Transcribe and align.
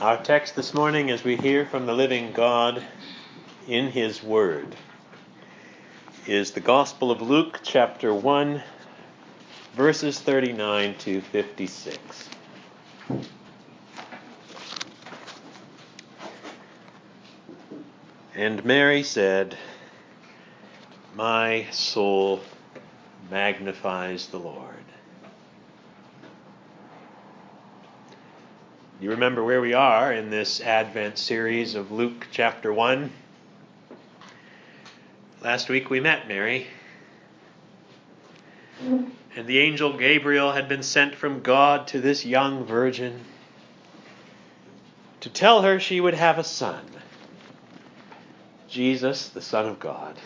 Our 0.00 0.22
text 0.22 0.54
this 0.54 0.74
morning, 0.74 1.10
as 1.10 1.24
we 1.24 1.34
hear 1.34 1.66
from 1.66 1.86
the 1.86 1.92
living 1.92 2.30
God 2.30 2.84
in 3.66 3.90
His 3.90 4.22
Word, 4.22 4.76
is 6.24 6.52
the 6.52 6.60
Gospel 6.60 7.10
of 7.10 7.20
Luke, 7.20 7.58
chapter 7.64 8.14
1, 8.14 8.62
verses 9.74 10.20
39 10.20 10.94
to 10.98 11.20
56. 11.20 12.28
And 18.36 18.64
Mary 18.64 19.02
said, 19.02 19.58
My 21.16 21.66
soul 21.72 22.40
magnifies 23.28 24.28
the 24.28 24.38
Lord. 24.38 24.87
You 29.00 29.10
remember 29.10 29.44
where 29.44 29.60
we 29.60 29.74
are 29.74 30.12
in 30.12 30.28
this 30.28 30.60
Advent 30.60 31.18
series 31.18 31.76
of 31.76 31.92
Luke 31.92 32.26
chapter 32.32 32.72
1? 32.72 33.12
Last 35.40 35.68
week 35.68 35.88
we 35.88 36.00
met 36.00 36.26
Mary. 36.26 36.66
And 38.80 39.46
the 39.46 39.58
angel 39.58 39.96
Gabriel 39.96 40.50
had 40.50 40.68
been 40.68 40.82
sent 40.82 41.14
from 41.14 41.42
God 41.42 41.86
to 41.88 42.00
this 42.00 42.26
young 42.26 42.64
virgin 42.64 43.20
to 45.20 45.30
tell 45.30 45.62
her 45.62 45.78
she 45.78 46.00
would 46.00 46.14
have 46.14 46.40
a 46.40 46.44
son, 46.44 46.84
Jesus, 48.68 49.28
the 49.28 49.40
Son 49.40 49.66
of 49.66 49.78
God. 49.78 50.18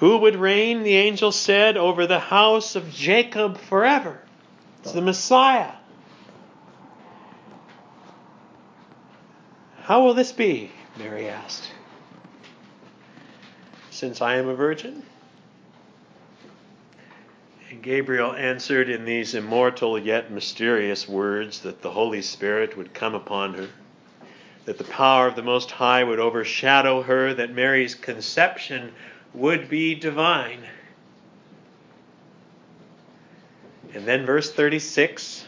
Who 0.00 0.18
would 0.18 0.36
reign, 0.36 0.82
the 0.82 0.96
angel 0.96 1.32
said, 1.32 1.78
over 1.78 2.06
the 2.06 2.20
house 2.20 2.76
of 2.76 2.92
Jacob 2.92 3.56
forever? 3.56 4.20
It's 4.82 4.92
the 4.92 5.00
Messiah 5.00 5.79
How 9.90 10.04
will 10.04 10.14
this 10.14 10.30
be? 10.30 10.70
Mary 10.96 11.28
asked. 11.28 11.72
Since 13.90 14.22
I 14.22 14.36
am 14.36 14.46
a 14.46 14.54
virgin? 14.54 15.02
And 17.68 17.82
Gabriel 17.82 18.32
answered 18.32 18.88
in 18.88 19.04
these 19.04 19.34
immortal 19.34 19.98
yet 19.98 20.30
mysterious 20.30 21.08
words 21.08 21.62
that 21.62 21.82
the 21.82 21.90
Holy 21.90 22.22
Spirit 22.22 22.76
would 22.76 22.94
come 22.94 23.16
upon 23.16 23.54
her, 23.54 23.68
that 24.64 24.78
the 24.78 24.84
power 24.84 25.26
of 25.26 25.34
the 25.34 25.42
Most 25.42 25.72
High 25.72 26.04
would 26.04 26.20
overshadow 26.20 27.02
her, 27.02 27.34
that 27.34 27.52
Mary's 27.52 27.96
conception 27.96 28.92
would 29.34 29.68
be 29.68 29.96
divine. 29.96 30.62
And 33.92 34.06
then, 34.06 34.24
verse 34.24 34.52
36 34.52 35.39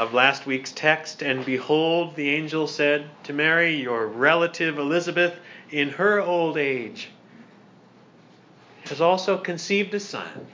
of 0.00 0.14
last 0.14 0.46
week's 0.46 0.72
text, 0.72 1.20
and 1.20 1.44
behold, 1.44 2.16
the 2.16 2.30
angel 2.30 2.66
said 2.66 3.04
to 3.22 3.34
Mary, 3.34 3.82
Your 3.82 4.06
relative 4.06 4.78
Elizabeth, 4.78 5.34
in 5.70 5.90
her 5.90 6.22
old 6.22 6.56
age, 6.56 7.10
has 8.86 9.02
also 9.02 9.36
conceived 9.36 9.92
a 9.92 10.00
son. 10.00 10.46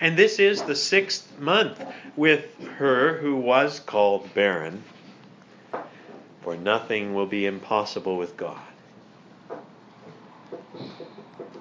And 0.00 0.16
this 0.16 0.38
is 0.38 0.62
the 0.62 0.74
sixth 0.74 1.38
month 1.38 1.84
with 2.16 2.58
her 2.78 3.18
who 3.18 3.36
was 3.36 3.78
called 3.78 4.32
barren, 4.32 4.82
for 6.40 6.56
nothing 6.56 7.12
will 7.12 7.26
be 7.26 7.44
impossible 7.44 8.16
with 8.16 8.38
God. 8.38 8.58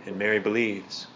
And 0.06 0.16
Mary 0.18 0.40
believes. 0.40 1.08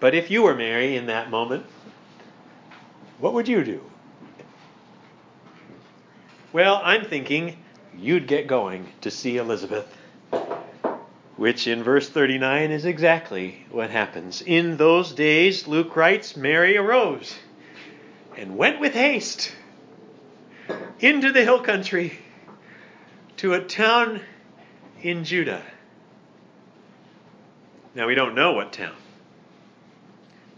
But 0.00 0.14
if 0.14 0.30
you 0.30 0.42
were 0.42 0.54
Mary 0.54 0.96
in 0.96 1.06
that 1.06 1.30
moment, 1.30 1.66
what 3.18 3.34
would 3.34 3.46
you 3.46 3.62
do? 3.62 3.82
Well, 6.52 6.80
I'm 6.82 7.04
thinking 7.04 7.58
you'd 7.96 8.26
get 8.26 8.46
going 8.46 8.88
to 9.02 9.10
see 9.10 9.36
Elizabeth, 9.36 9.86
which 11.36 11.66
in 11.66 11.82
verse 11.82 12.08
39 12.08 12.70
is 12.70 12.86
exactly 12.86 13.66
what 13.70 13.90
happens. 13.90 14.40
In 14.40 14.78
those 14.78 15.12
days, 15.12 15.68
Luke 15.68 15.94
writes, 15.94 16.34
Mary 16.34 16.78
arose 16.78 17.36
and 18.36 18.56
went 18.56 18.80
with 18.80 18.94
haste 18.94 19.52
into 20.98 21.30
the 21.30 21.44
hill 21.44 21.60
country 21.60 22.18
to 23.36 23.52
a 23.52 23.60
town 23.60 24.20
in 25.02 25.24
Judah. 25.24 25.62
Now, 27.94 28.06
we 28.06 28.14
don't 28.14 28.34
know 28.34 28.52
what 28.52 28.72
town. 28.72 28.94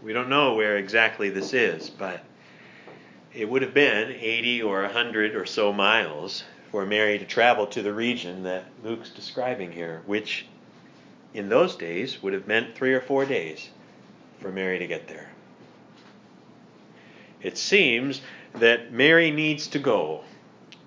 We 0.03 0.11
don't 0.11 0.27
know 0.27 0.55
where 0.55 0.75
exactly 0.75 1.29
this 1.29 1.53
is, 1.53 1.89
but 1.89 2.21
it 3.33 3.47
would 3.47 3.61
have 3.61 3.73
been 3.73 4.11
80 4.11 4.61
or 4.63 4.81
100 4.81 5.33
or 5.33 5.45
so 5.45 5.71
miles 5.71 6.43
for 6.71 6.85
Mary 6.85 7.17
to 7.19 7.25
travel 7.25 7.67
to 7.67 7.81
the 7.81 7.93
region 7.93 8.43
that 8.43 8.65
Luke's 8.83 9.09
describing 9.09 9.71
here, 9.71 10.01
which 10.05 10.45
in 11.33 11.47
those 11.47 11.77
days 11.77 12.21
would 12.21 12.33
have 12.33 12.47
meant 12.47 12.75
three 12.75 12.93
or 12.93 12.99
four 12.99 13.25
days 13.25 13.69
for 14.39 14.51
Mary 14.51 14.77
to 14.79 14.87
get 14.87 15.07
there. 15.07 15.29
It 17.41 17.57
seems 17.57 18.21
that 18.55 18.91
Mary 18.91 19.31
needs 19.31 19.67
to 19.67 19.79
go 19.79 20.25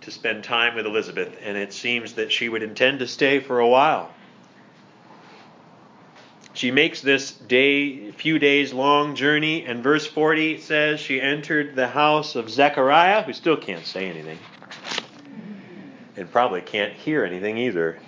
to 0.02 0.10
spend 0.10 0.44
time 0.44 0.74
with 0.74 0.84
Elizabeth, 0.84 1.34
and 1.42 1.56
it 1.56 1.72
seems 1.72 2.12
that 2.14 2.30
she 2.30 2.50
would 2.50 2.62
intend 2.62 2.98
to 2.98 3.06
stay 3.06 3.40
for 3.40 3.60
a 3.60 3.68
while. 3.68 4.10
She 6.56 6.70
makes 6.70 7.02
this 7.02 7.32
day, 7.32 8.12
few 8.12 8.38
days 8.38 8.72
long 8.72 9.14
journey, 9.14 9.66
and 9.66 9.82
verse 9.82 10.06
40 10.06 10.58
says 10.60 10.98
she 11.00 11.20
entered 11.20 11.76
the 11.76 11.86
house 11.86 12.34
of 12.34 12.48
Zechariah, 12.48 13.22
who 13.24 13.34
still 13.34 13.58
can't 13.58 13.84
say 13.84 14.08
anything, 14.08 14.38
and 16.16 16.32
probably 16.32 16.62
can't 16.62 16.94
hear 16.94 17.26
anything 17.26 17.58
either. 17.58 17.98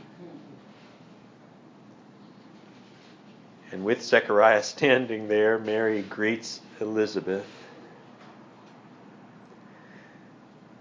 And 3.71 3.85
with 3.85 4.03
Zechariah 4.03 4.63
standing 4.63 5.29
there, 5.29 5.59
Mary 5.59 6.01
greets 6.01 6.63
Elizabeth. 6.81 7.45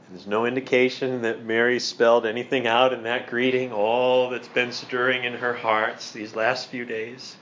There's 0.09 0.25
no 0.25 0.45
indication 0.45 1.23
that 1.23 1.44
Mary 1.44 1.81
spelled 1.81 2.25
anything 2.25 2.66
out 2.66 2.94
in 2.94 3.03
that 3.03 3.27
greeting, 3.27 3.73
all 3.73 4.29
that's 4.29 4.47
been 4.47 4.72
stirring 4.72 5.25
in 5.25 5.33
her 5.33 5.53
hearts 5.53 6.13
these 6.13 6.33
last 6.33 6.69
few 6.69 6.85
days. 6.85 7.35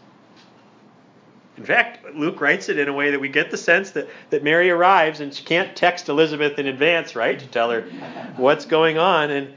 In 1.58 1.64
fact, 1.64 2.04
Luke 2.16 2.42
writes 2.42 2.68
it 2.68 2.78
in 2.78 2.90
a 2.90 2.94
way 2.94 3.12
that 3.12 3.20
we 3.20 3.30
get 3.30 3.50
the 3.50 3.58
sense 3.58 3.92
that, 3.92 4.10
that 4.30 4.44
Mary 4.44 4.70
arrives 4.70 5.22
and 5.22 5.34
she 5.34 5.44
can't 5.44 5.76
text 5.76 6.10
Elizabeth 6.10 6.60
in 6.60 6.68
advance, 6.68 7.16
right, 7.16 7.40
to 7.40 7.48
tell 7.48 7.72
her 7.72 7.82
what's 8.36 8.66
going 8.66 8.98
on. 8.98 9.32
And 9.32 9.54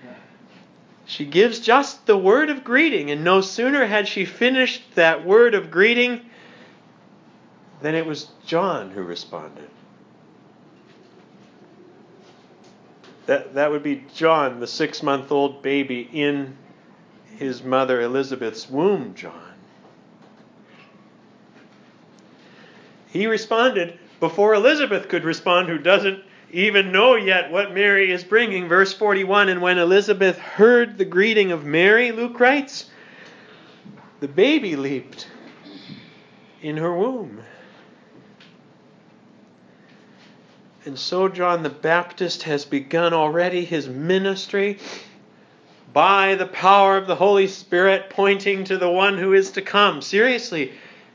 she 1.06 1.24
gives 1.24 1.58
just 1.58 2.06
the 2.06 2.16
word 2.16 2.50
of 2.50 2.62
greeting. 2.62 3.10
And 3.10 3.24
no 3.24 3.40
sooner 3.40 3.84
had 3.84 4.06
she 4.06 4.24
finished 4.24 4.82
that 4.94 5.26
word 5.26 5.54
of 5.54 5.70
greeting 5.72 6.20
than 7.80 7.94
it 7.96 8.06
was 8.06 8.28
John 8.46 8.90
who 8.90 9.02
responded. 9.02 9.68
That, 13.26 13.54
that 13.54 13.70
would 13.70 13.82
be 13.82 14.04
John, 14.14 14.60
the 14.60 14.66
six 14.66 15.02
month 15.02 15.32
old 15.32 15.62
baby 15.62 16.08
in 16.12 16.56
his 17.36 17.62
mother 17.62 18.00
Elizabeth's 18.00 18.70
womb, 18.70 19.14
John. 19.14 19.47
He 23.10 23.26
responded 23.26 23.98
before 24.20 24.54
Elizabeth 24.54 25.08
could 25.08 25.24
respond, 25.24 25.68
who 25.68 25.78
doesn't 25.78 26.22
even 26.50 26.92
know 26.92 27.14
yet 27.14 27.50
what 27.50 27.74
Mary 27.74 28.10
is 28.10 28.24
bringing. 28.24 28.68
Verse 28.68 28.92
41 28.92 29.48
And 29.48 29.62
when 29.62 29.78
Elizabeth 29.78 30.38
heard 30.38 30.98
the 30.98 31.04
greeting 31.04 31.52
of 31.52 31.64
Mary, 31.64 32.12
Luke 32.12 32.38
writes, 32.40 32.90
the 34.20 34.28
baby 34.28 34.74
leaped 34.74 35.28
in 36.60 36.76
her 36.76 36.92
womb. 36.92 37.42
And 40.84 40.98
so 40.98 41.28
John 41.28 41.62
the 41.62 41.70
Baptist 41.70 42.44
has 42.44 42.64
begun 42.64 43.12
already 43.12 43.64
his 43.64 43.88
ministry 43.88 44.78
by 45.92 46.34
the 46.34 46.46
power 46.46 46.96
of 46.96 47.06
the 47.06 47.14
Holy 47.14 47.46
Spirit, 47.46 48.10
pointing 48.10 48.64
to 48.64 48.78
the 48.78 48.90
one 48.90 49.18
who 49.18 49.34
is 49.34 49.52
to 49.52 49.62
come. 49.62 50.02
Seriously, 50.02 50.72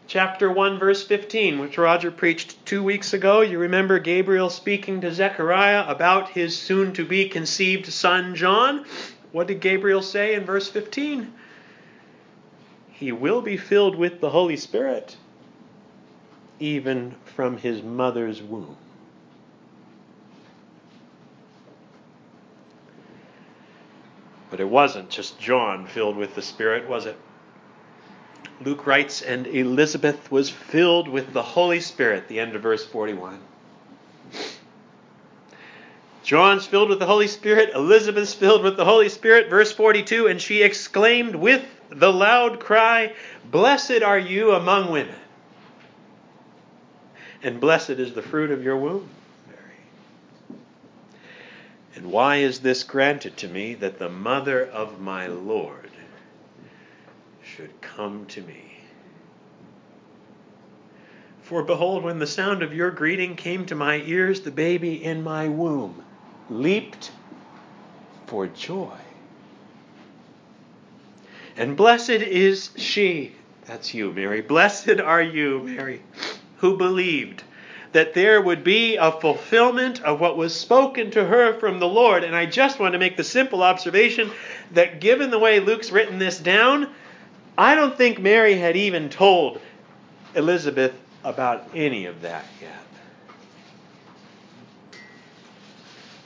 chapter 0.07 0.51
1, 0.51 0.79
verse 0.79 1.03
15, 1.03 1.59
which 1.59 1.77
Roger 1.77 2.11
preached 2.11 2.65
two 2.65 2.83
weeks 2.83 3.13
ago. 3.13 3.41
You 3.41 3.59
remember 3.59 3.99
Gabriel 3.99 4.49
speaking 4.49 5.01
to 5.01 5.13
Zechariah 5.13 5.85
about 5.87 6.29
his 6.29 6.57
soon 6.57 6.93
to 6.93 7.05
be 7.05 7.29
conceived 7.29 7.85
son 7.87 8.35
John. 8.35 8.85
What 9.31 9.47
did 9.47 9.61
Gabriel 9.61 10.01
say 10.01 10.35
in 10.35 10.45
verse 10.45 10.69
15? 10.69 11.33
He 12.91 13.11
will 13.11 13.41
be 13.41 13.57
filled 13.57 13.95
with 13.95 14.19
the 14.19 14.29
Holy 14.29 14.57
Spirit, 14.57 15.17
even 16.59 17.15
from 17.35 17.57
his 17.57 17.81
mother's 17.81 18.41
womb. 18.41 18.77
But 24.49 24.59
it 24.59 24.69
wasn't 24.69 25.09
just 25.09 25.39
John 25.39 25.87
filled 25.87 26.15
with 26.15 26.35
the 26.35 26.43
Spirit, 26.43 26.87
was 26.87 27.07
it? 27.07 27.17
Luke 28.63 28.85
writes, 28.85 29.21
and 29.21 29.45
Elizabeth 29.47 30.31
was 30.31 30.49
filled 30.49 31.07
with 31.07 31.33
the 31.33 31.43
Holy 31.43 31.79
Spirit, 31.79 32.27
the 32.27 32.39
end 32.39 32.55
of 32.55 32.61
verse 32.61 32.85
41. 32.85 33.39
John's 36.23 36.65
filled 36.65 36.89
with 36.89 36.99
the 36.99 37.05
Holy 37.05 37.27
Spirit, 37.27 37.71
Elizabeth's 37.75 38.33
filled 38.33 38.63
with 38.63 38.77
the 38.77 38.85
Holy 38.85 39.09
Spirit. 39.09 39.49
Verse 39.49 39.73
42 39.73 40.27
And 40.27 40.41
she 40.41 40.63
exclaimed 40.63 41.35
with 41.35 41.65
the 41.89 42.11
loud 42.11 42.61
cry, 42.61 43.13
Blessed 43.51 44.01
are 44.01 44.17
you 44.17 44.53
among 44.53 44.91
women, 44.91 45.15
and 47.43 47.59
blessed 47.59 47.91
is 47.91 48.13
the 48.13 48.21
fruit 48.21 48.51
of 48.51 48.63
your 48.63 48.77
womb, 48.77 49.09
Mary. 49.47 50.59
And 51.95 52.11
why 52.11 52.37
is 52.37 52.61
this 52.61 52.83
granted 52.83 53.35
to 53.37 53.49
me 53.49 53.73
that 53.75 53.99
the 53.99 54.09
mother 54.09 54.65
of 54.65 55.01
my 55.01 55.27
Lord 55.27 55.91
should 57.55 57.81
come 57.81 58.25
to 58.27 58.41
me? 58.41 58.79
For 61.43 61.61
behold, 61.61 62.03
when 62.03 62.19
the 62.19 62.27
sound 62.27 62.63
of 62.63 62.73
your 62.73 62.89
greeting 62.89 63.35
came 63.35 63.65
to 63.65 63.75
my 63.75 63.97
ears, 64.05 64.41
the 64.41 64.51
baby 64.51 65.03
in 65.03 65.23
my 65.23 65.49
womb 65.49 66.03
leaped 66.49 67.11
for 68.25 68.47
joy. 68.47 68.97
And 71.55 71.77
blessed 71.77 72.09
is 72.09 72.71
she, 72.77 73.33
that's 73.65 73.93
you, 73.93 74.11
Mary. 74.11 74.41
Blessed 74.41 74.99
are 74.99 75.21
you, 75.21 75.61
Mary, 75.63 76.01
who 76.57 76.77
believed 76.77 77.43
that 77.91 78.15
there 78.15 78.41
would 78.41 78.63
be 78.63 78.95
a 78.95 79.11
fulfillment 79.11 80.01
of 80.01 80.19
what 80.19 80.37
was 80.37 80.55
spoken 80.55 81.11
to 81.11 81.23
her 81.23 81.59
from 81.59 81.79
the 81.79 81.87
Lord. 81.87 82.23
And 82.23 82.35
I 82.35 82.47
just 82.47 82.79
want 82.79 82.93
to 82.93 82.99
make 82.99 83.17
the 83.17 83.23
simple 83.23 83.61
observation 83.61 84.31
that 84.71 84.99
given 84.99 85.29
the 85.29 85.37
way 85.37 85.59
Luke's 85.59 85.91
written 85.91 86.17
this 86.17 86.39
down, 86.39 86.89
I 87.57 87.75
don't 87.75 87.95
think 87.95 88.19
Mary 88.19 88.55
had 88.55 88.75
even 88.75 89.09
told 89.09 89.61
Elizabeth 90.35 90.93
about 91.23 91.69
any 91.73 92.05
of 92.05 92.21
that 92.21 92.45
yet. 92.61 92.71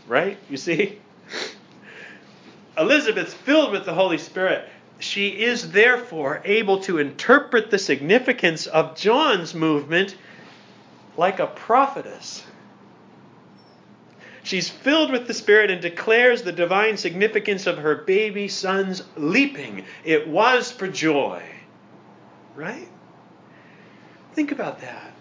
Right? 0.08 0.38
You 0.50 0.58
see? 0.58 1.00
Elizabeth's 2.78 3.34
filled 3.34 3.72
with 3.72 3.86
the 3.86 3.94
Holy 3.94 4.18
Spirit. 4.18 4.70
She 5.00 5.30
is 5.30 5.72
therefore 5.72 6.42
able 6.46 6.80
to 6.82 7.00
interpret 7.00 7.72
the 7.72 7.78
significance 7.78 8.66
of 8.68 8.96
John's 8.96 9.54
movement 9.54 10.16
like 11.18 11.40
a 11.40 11.48
prophetess. 11.48 12.44
She's 14.48 14.70
filled 14.70 15.12
with 15.12 15.28
the 15.28 15.34
Spirit 15.34 15.72
and 15.72 15.82
declares 15.82 16.42
the 16.42 16.54
divine 16.54 16.96
significance 16.96 17.68
of 17.68 17.80
her 17.80 17.96
baby 17.96 18.48
son's 18.48 19.04
leaping. 19.18 19.84
It 20.06 20.26
was 20.26 20.72
for 20.72 20.88
joy. 20.88 21.44
Right? 22.56 22.88
Think 24.36 24.54
about 24.54 24.80
that. 24.80 25.12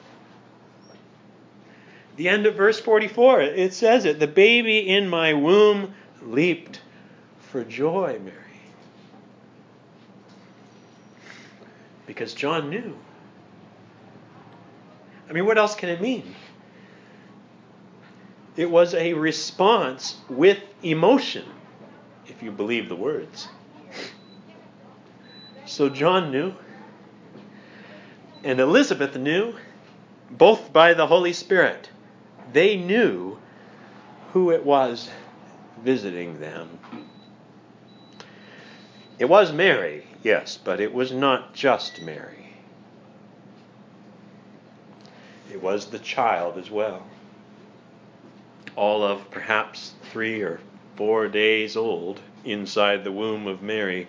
The 2.14 2.28
end 2.28 2.46
of 2.46 2.54
verse 2.54 2.78
44, 2.78 3.40
it 3.40 3.74
says 3.74 4.04
it 4.04 4.20
The 4.20 4.28
baby 4.28 4.88
in 4.88 5.08
my 5.08 5.34
womb 5.34 5.92
leaped 6.22 6.80
for 7.40 7.64
joy, 7.64 8.20
Mary. 8.22 8.36
Because 12.06 12.32
John 12.32 12.70
knew. 12.70 12.96
I 15.28 15.32
mean, 15.32 15.46
what 15.46 15.58
else 15.58 15.74
can 15.74 15.88
it 15.88 16.00
mean? 16.00 16.32
It 18.56 18.70
was 18.70 18.94
a 18.94 19.12
response 19.12 20.16
with 20.28 20.58
emotion, 20.82 21.44
if 22.26 22.42
you 22.42 22.50
believe 22.50 22.88
the 22.88 22.96
words. 22.96 23.48
So 25.66 25.88
John 25.88 26.30
knew 26.30 26.54
and 28.46 28.60
Elizabeth 28.60 29.16
knew, 29.16 29.54
both 30.30 30.72
by 30.72 30.94
the 30.94 31.08
Holy 31.08 31.32
Spirit. 31.32 31.90
They 32.52 32.76
knew 32.76 33.38
who 34.32 34.52
it 34.52 34.64
was 34.64 35.10
visiting 35.82 36.38
them. 36.38 36.78
It 39.18 39.24
was 39.24 39.52
Mary, 39.52 40.06
yes, 40.22 40.58
but 40.62 40.80
it 40.80 40.94
was 40.94 41.10
not 41.10 41.54
just 41.54 42.00
Mary. 42.02 42.54
It 45.50 45.60
was 45.60 45.86
the 45.86 45.98
child 45.98 46.56
as 46.56 46.70
well. 46.70 47.04
All 48.76 49.02
of 49.02 49.30
perhaps 49.30 49.94
three 50.12 50.42
or 50.42 50.60
four 50.94 51.28
days 51.28 51.76
old 51.76 52.20
inside 52.44 53.02
the 53.02 53.12
womb 53.12 53.46
of 53.46 53.62
Mary 53.62 54.06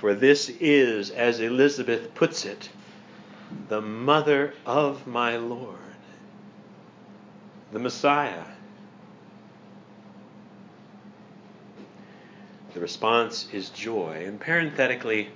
for 0.00 0.14
this 0.14 0.48
is, 0.48 1.10
as 1.10 1.40
Elizabeth 1.40 2.14
puts 2.14 2.46
it, 2.46 2.70
the 3.68 3.82
mother 3.82 4.54
of 4.64 5.06
my 5.06 5.36
Lord, 5.36 5.76
the 7.70 7.78
Messiah. 7.78 8.44
The 12.72 12.80
response 12.80 13.46
is 13.52 13.68
joy. 13.68 14.24
And 14.26 14.40
parenthetically, 14.40 15.28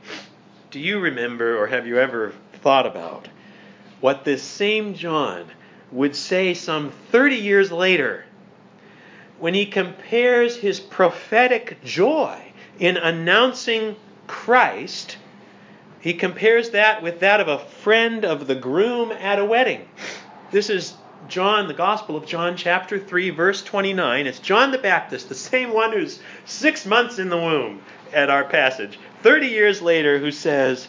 do 0.70 0.80
you 0.80 0.98
remember 0.98 1.58
or 1.58 1.66
have 1.66 1.86
you 1.86 1.98
ever 1.98 2.32
thought 2.62 2.86
about 2.86 3.28
what 4.00 4.24
this 4.24 4.42
same 4.42 4.94
John 4.94 5.44
would 5.92 6.16
say 6.16 6.54
some 6.54 6.90
30 7.10 7.36
years 7.36 7.70
later 7.70 8.24
when 9.38 9.54
he 9.54 9.66
compares 9.66 10.56
his 10.56 10.80
prophetic 10.80 11.82
joy 11.84 12.40
in 12.78 12.96
announcing 12.96 13.96
Christ, 14.26 15.18
he 16.00 16.14
compares 16.14 16.70
that 16.70 17.02
with 17.02 17.20
that 17.20 17.40
of 17.40 17.48
a 17.48 17.58
friend 17.58 18.24
of 18.24 18.46
the 18.46 18.54
groom 18.54 19.10
at 19.12 19.38
a 19.38 19.44
wedding. 19.44 19.88
This 20.50 20.70
is 20.70 20.94
John, 21.28 21.68
the 21.68 21.74
Gospel 21.74 22.16
of 22.16 22.26
John, 22.26 22.56
chapter 22.56 22.98
3, 22.98 23.30
verse 23.30 23.62
29. 23.62 24.26
It's 24.26 24.38
John 24.38 24.70
the 24.70 24.78
Baptist, 24.78 25.28
the 25.28 25.34
same 25.34 25.72
one 25.72 25.92
who's 25.92 26.20
six 26.44 26.84
months 26.84 27.18
in 27.18 27.28
the 27.28 27.36
womb 27.36 27.80
at 28.12 28.30
our 28.30 28.44
passage, 28.44 28.98
30 29.22 29.46
years 29.46 29.82
later, 29.82 30.18
who 30.18 30.30
says, 30.30 30.88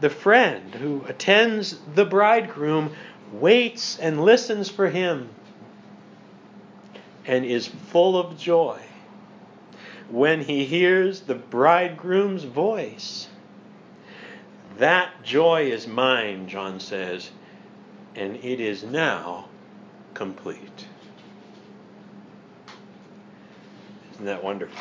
The 0.00 0.10
friend 0.10 0.74
who 0.74 1.04
attends 1.08 1.78
the 1.94 2.04
bridegroom 2.04 2.92
waits 3.32 3.98
and 3.98 4.24
listens 4.24 4.68
for 4.68 4.88
him 4.88 5.28
and 7.26 7.44
is 7.44 7.66
full 7.66 8.18
of 8.18 8.38
joy 8.38 8.80
when 10.08 10.40
he 10.40 10.64
hears 10.64 11.20
the 11.20 11.34
bridegroom's 11.34 12.44
voice. 12.44 13.28
That 14.78 15.22
joy 15.22 15.70
is 15.70 15.86
mine, 15.86 16.48
John 16.48 16.80
says, 16.80 17.30
and 18.16 18.36
it 18.36 18.60
is 18.60 18.82
now 18.82 19.48
complete. 20.14 20.86
Isn't 24.14 24.24
that 24.24 24.42
wonderful? 24.42 24.78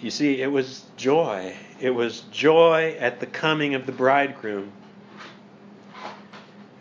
You 0.00 0.10
see, 0.10 0.40
it 0.42 0.52
was 0.52 0.84
joy. 0.96 1.56
It 1.80 1.90
was 1.90 2.20
joy 2.30 2.96
at 3.00 3.18
the 3.18 3.26
coming 3.26 3.74
of 3.74 3.86
the 3.86 3.92
bridegroom. 3.92 4.70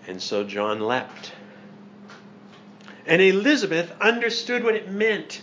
And 0.08 0.22
so 0.22 0.44
John 0.44 0.80
leapt. 0.80 1.32
And 3.06 3.22
Elizabeth 3.22 3.94
understood 4.02 4.64
what 4.64 4.76
it 4.76 4.90
meant 4.90 5.42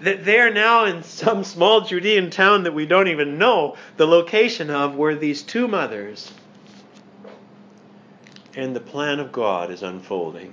that 0.00 0.24
they're 0.24 0.52
now 0.52 0.84
in 0.84 1.02
some 1.02 1.44
small 1.44 1.80
Judean 1.82 2.30
town 2.30 2.64
that 2.64 2.74
we 2.74 2.86
don't 2.86 3.08
even 3.08 3.38
know 3.38 3.76
the 3.96 4.06
location 4.06 4.70
of, 4.70 4.94
where 4.94 5.16
these 5.16 5.42
two 5.42 5.66
mothers 5.66 6.32
and 8.54 8.74
the 8.74 8.80
plan 8.80 9.20
of 9.20 9.32
God 9.32 9.70
is 9.70 9.82
unfolding. 9.82 10.52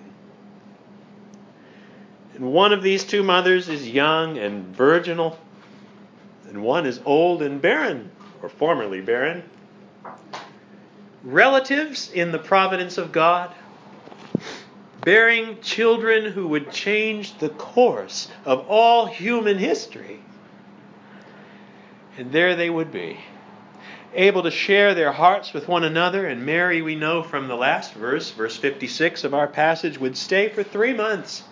And 2.34 2.52
one 2.52 2.74
of 2.74 2.84
these 2.84 3.04
two 3.04 3.24
mothers 3.24 3.70
is 3.70 3.88
young 3.88 4.38
and 4.38 4.76
virginal, 4.76 5.40
and 6.48 6.62
one 6.62 6.86
is 6.86 7.00
old 7.06 7.42
and 7.42 7.62
barren, 7.62 8.12
or 8.42 8.50
formerly 8.50 9.02
barren. 9.02 9.44
Relatives 11.26 12.12
in 12.12 12.32
the 12.32 12.40
providence 12.40 12.98
of 12.98 13.12
God 13.12 13.52
bearing 15.06 15.62
children 15.62 16.32
who 16.32 16.48
would 16.48 16.72
change 16.72 17.38
the 17.38 17.50
course 17.50 18.28
of 18.44 18.66
all 18.68 19.06
human 19.06 19.58
history. 19.58 20.20
And 22.18 22.32
there 22.32 22.56
they 22.56 22.70
would 22.70 22.92
be, 22.92 23.20
able 24.16 24.44
to 24.44 24.52
share 24.52 24.96
their 24.96 25.12
hearts 25.12 25.54
with 25.54 25.68
one 25.68 25.84
another. 25.84 26.26
And 26.26 26.46
Mary, 26.46 26.82
we 26.82 26.96
know 26.96 27.22
from 27.22 27.48
the 27.48 27.56
last 27.56 27.94
verse, 27.94 28.32
verse 28.32 28.58
56 28.58 29.24
of 29.24 29.34
our 29.34 29.48
passage, 29.48 30.00
would 30.00 30.18
stay 30.18 30.50
for 30.50 30.64
three 30.64 30.94
months. 30.94 31.44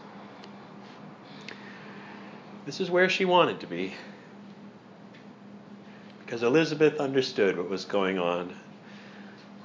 This 2.65 2.79
is 2.79 2.89
where 2.89 3.09
she 3.09 3.25
wanted 3.25 3.59
to 3.59 3.67
be. 3.67 3.93
Because 6.25 6.41
Elizabeth 6.41 6.97
understood 6.99 7.57
what 7.57 7.69
was 7.69 7.85
going 7.85 8.17
on. 8.17 8.55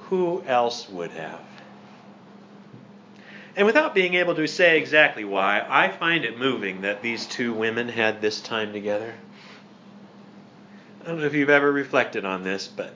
Who 0.09 0.43
else 0.47 0.89
would 0.89 1.11
have? 1.11 1.39
And 3.55 3.65
without 3.65 3.93
being 3.93 4.13
able 4.13 4.35
to 4.35 4.47
say 4.47 4.77
exactly 4.77 5.23
why, 5.25 5.65
I 5.67 5.89
find 5.89 6.23
it 6.23 6.37
moving 6.39 6.81
that 6.81 7.01
these 7.01 7.25
two 7.25 7.53
women 7.53 7.89
had 7.89 8.21
this 8.21 8.39
time 8.41 8.73
together. 8.73 9.13
I 11.01 11.07
don't 11.07 11.19
know 11.19 11.25
if 11.25 11.33
you've 11.33 11.49
ever 11.49 11.71
reflected 11.71 12.25
on 12.25 12.43
this, 12.43 12.67
but 12.67 12.93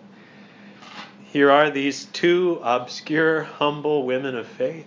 Here 1.33 1.49
are 1.49 1.71
these 1.71 2.05
two 2.05 2.59
obscure, 2.61 3.41
humble 3.41 4.05
women 4.05 4.35
of 4.35 4.45
faith 4.45 4.85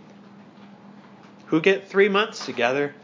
who 1.46 1.60
get 1.60 1.88
three 1.88 2.08
months 2.08 2.46
together. 2.46 2.94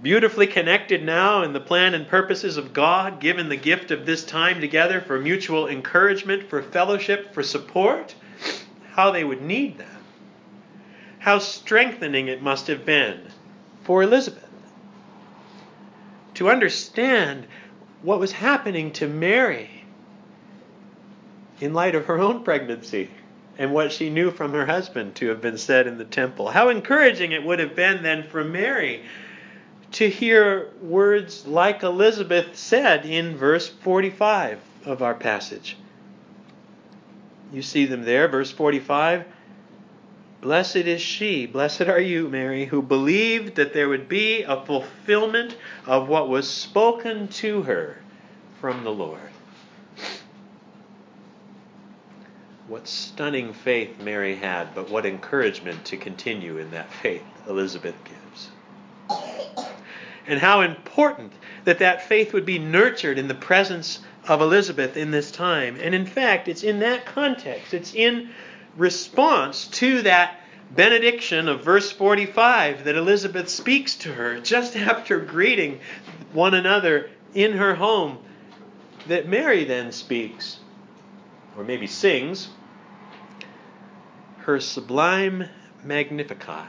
Beautifully 0.00 0.46
connected 0.46 1.02
now 1.04 1.42
in 1.42 1.52
the 1.52 1.60
plan 1.60 1.92
and 1.92 2.06
purposes 2.06 2.56
of 2.56 2.72
God, 2.72 3.20
given 3.20 3.48
the 3.48 3.56
gift 3.56 3.90
of 3.90 4.06
this 4.06 4.24
time 4.24 4.60
together 4.60 5.00
for 5.00 5.18
mutual 5.18 5.66
encouragement, 5.66 6.48
for 6.48 6.62
fellowship, 6.62 7.34
for 7.34 7.42
support. 7.42 8.14
How 8.92 9.10
they 9.10 9.24
would 9.24 9.42
need 9.42 9.78
that. 9.78 10.00
How 11.18 11.38
strengthening 11.38 12.28
it 12.28 12.42
must 12.42 12.68
have 12.68 12.84
been 12.84 13.20
for 13.82 14.02
Elizabeth 14.02 14.44
to 16.34 16.48
understand 16.48 17.46
what 18.02 18.20
was 18.20 18.30
happening 18.30 18.92
to 18.92 19.08
Mary 19.08 19.84
in 21.60 21.74
light 21.74 21.96
of 21.96 22.06
her 22.06 22.18
own 22.18 22.44
pregnancy 22.44 23.10
and 23.58 23.72
what 23.72 23.90
she 23.90 24.10
knew 24.10 24.30
from 24.30 24.52
her 24.52 24.66
husband 24.66 25.16
to 25.16 25.28
have 25.28 25.40
been 25.40 25.58
said 25.58 25.88
in 25.88 25.98
the 25.98 26.04
temple. 26.04 26.48
How 26.48 26.68
encouraging 26.68 27.32
it 27.32 27.42
would 27.42 27.58
have 27.58 27.74
been 27.74 28.04
then 28.04 28.22
for 28.22 28.44
Mary 28.44 29.02
to 29.92 30.08
hear 30.08 30.70
words 30.82 31.46
like 31.46 31.82
Elizabeth 31.82 32.56
said 32.56 33.06
in 33.06 33.36
verse 33.36 33.68
45 33.68 34.60
of 34.84 35.02
our 35.02 35.14
passage. 35.14 35.76
You 37.52 37.62
see 37.62 37.86
them 37.86 38.04
there, 38.04 38.28
verse 38.28 38.50
45. 38.50 39.24
Blessed 40.40 40.76
is 40.76 41.00
she, 41.00 41.46
blessed 41.46 41.82
are 41.82 42.00
you, 42.00 42.28
Mary, 42.28 42.66
who 42.66 42.80
believed 42.80 43.56
that 43.56 43.72
there 43.72 43.88
would 43.88 44.08
be 44.08 44.42
a 44.42 44.64
fulfillment 44.64 45.56
of 45.84 46.08
what 46.08 46.28
was 46.28 46.48
spoken 46.48 47.26
to 47.28 47.62
her 47.62 47.96
from 48.60 48.84
the 48.84 48.90
Lord. 48.90 49.20
What 52.68 52.86
stunning 52.86 53.52
faith 53.52 53.98
Mary 53.98 54.36
had, 54.36 54.74
but 54.74 54.90
what 54.90 55.06
encouragement 55.06 55.86
to 55.86 55.96
continue 55.96 56.58
in 56.58 56.70
that 56.72 56.92
faith 56.92 57.24
Elizabeth 57.48 57.96
gives. 58.04 58.27
And 60.28 60.38
how 60.38 60.60
important 60.60 61.32
that 61.64 61.78
that 61.80 62.02
faith 62.02 62.32
would 62.32 62.44
be 62.44 62.58
nurtured 62.58 63.18
in 63.18 63.28
the 63.28 63.34
presence 63.34 63.98
of 64.28 64.42
Elizabeth 64.42 64.96
in 64.96 65.10
this 65.10 65.30
time. 65.30 65.78
And 65.80 65.94
in 65.94 66.06
fact, 66.06 66.48
it's 66.48 66.62
in 66.62 66.80
that 66.80 67.06
context, 67.06 67.72
it's 67.72 67.94
in 67.94 68.28
response 68.76 69.66
to 69.68 70.02
that 70.02 70.38
benediction 70.74 71.48
of 71.48 71.64
verse 71.64 71.90
45 71.90 72.84
that 72.84 72.94
Elizabeth 72.94 73.48
speaks 73.48 73.94
to 73.96 74.12
her 74.12 74.38
just 74.38 74.76
after 74.76 75.18
greeting 75.18 75.80
one 76.32 76.54
another 76.54 77.10
in 77.34 77.52
her 77.52 77.74
home 77.74 78.18
that 79.06 79.26
Mary 79.26 79.64
then 79.64 79.90
speaks, 79.92 80.58
or 81.56 81.64
maybe 81.64 81.86
sings, 81.86 82.48
her 84.40 84.60
sublime 84.60 85.44
Magnificat, 85.84 86.68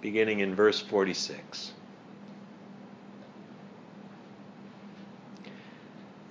beginning 0.00 0.40
in 0.40 0.54
verse 0.54 0.80
46. 0.80 1.72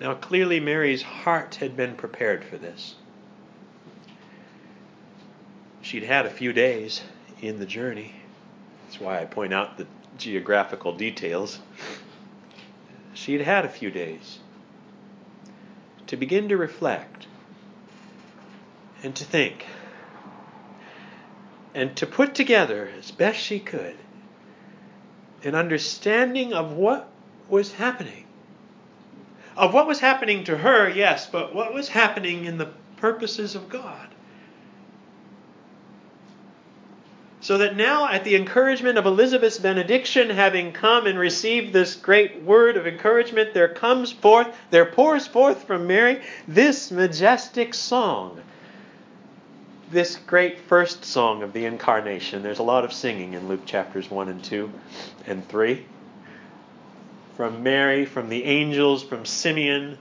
Now, 0.01 0.15
clearly, 0.15 0.59
Mary's 0.59 1.03
heart 1.03 1.55
had 1.55 1.77
been 1.77 1.95
prepared 1.95 2.43
for 2.43 2.57
this. 2.57 2.95
She'd 5.83 6.01
had 6.01 6.25
a 6.25 6.29
few 6.31 6.53
days 6.53 7.03
in 7.39 7.59
the 7.59 7.67
journey. 7.67 8.15
That's 8.83 8.99
why 8.99 9.21
I 9.21 9.25
point 9.25 9.53
out 9.53 9.77
the 9.77 9.85
geographical 10.17 10.93
details. 10.93 11.59
She'd 13.13 13.41
had 13.41 13.63
a 13.63 13.69
few 13.69 13.91
days 13.91 14.39
to 16.07 16.17
begin 16.17 16.49
to 16.49 16.57
reflect 16.57 17.27
and 19.03 19.15
to 19.15 19.23
think 19.23 19.67
and 21.75 21.95
to 21.97 22.07
put 22.07 22.33
together 22.33 22.89
as 22.97 23.11
best 23.11 23.39
she 23.39 23.59
could 23.59 23.95
an 25.43 25.55
understanding 25.55 26.53
of 26.53 26.73
what 26.73 27.09
was 27.47 27.73
happening. 27.73 28.20
Of 29.57 29.73
what 29.73 29.87
was 29.87 29.99
happening 29.99 30.43
to 30.45 30.57
her, 30.57 30.89
yes, 30.89 31.27
but 31.27 31.53
what 31.53 31.73
was 31.73 31.89
happening 31.89 32.45
in 32.45 32.57
the 32.57 32.69
purposes 32.97 33.55
of 33.55 33.69
God. 33.69 34.07
So 37.41 37.57
that 37.57 37.75
now, 37.75 38.07
at 38.07 38.23
the 38.23 38.35
encouragement 38.35 38.99
of 38.99 39.05
Elizabeth's 39.05 39.57
benediction, 39.57 40.29
having 40.29 40.71
come 40.73 41.07
and 41.07 41.17
received 41.17 41.73
this 41.73 41.95
great 41.95 42.43
word 42.43 42.77
of 42.77 42.85
encouragement, 42.85 43.53
there 43.53 43.67
comes 43.67 44.11
forth, 44.11 44.55
there 44.69 44.85
pours 44.85 45.25
forth 45.25 45.63
from 45.63 45.87
Mary 45.87 46.21
this 46.47 46.91
majestic 46.91 47.73
song 47.73 48.41
this 49.91 50.15
great 50.15 50.57
first 50.57 51.03
song 51.03 51.43
of 51.43 51.53
the 51.53 51.65
incarnation. 51.65 52.41
There's 52.41 52.59
a 52.59 52.63
lot 52.63 52.85
of 52.85 52.93
singing 52.93 53.33
in 53.33 53.47
Luke 53.47 53.65
chapters 53.65 54.09
1 54.09 54.29
and 54.29 54.43
2 54.43 54.71
and 55.27 55.47
3. 55.47 55.85
From 57.35 57.63
Mary, 57.63 58.05
from 58.05 58.29
the 58.29 58.43
angels, 58.43 59.03
from 59.03 59.25
Simeon. 59.25 59.97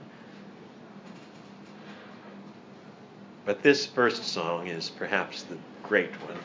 But 3.45 3.63
this 3.63 3.85
first 3.85 4.23
song 4.23 4.67
is 4.67 4.89
perhaps 4.89 5.43
the 5.43 5.57
great 5.83 6.11
one 6.27 6.37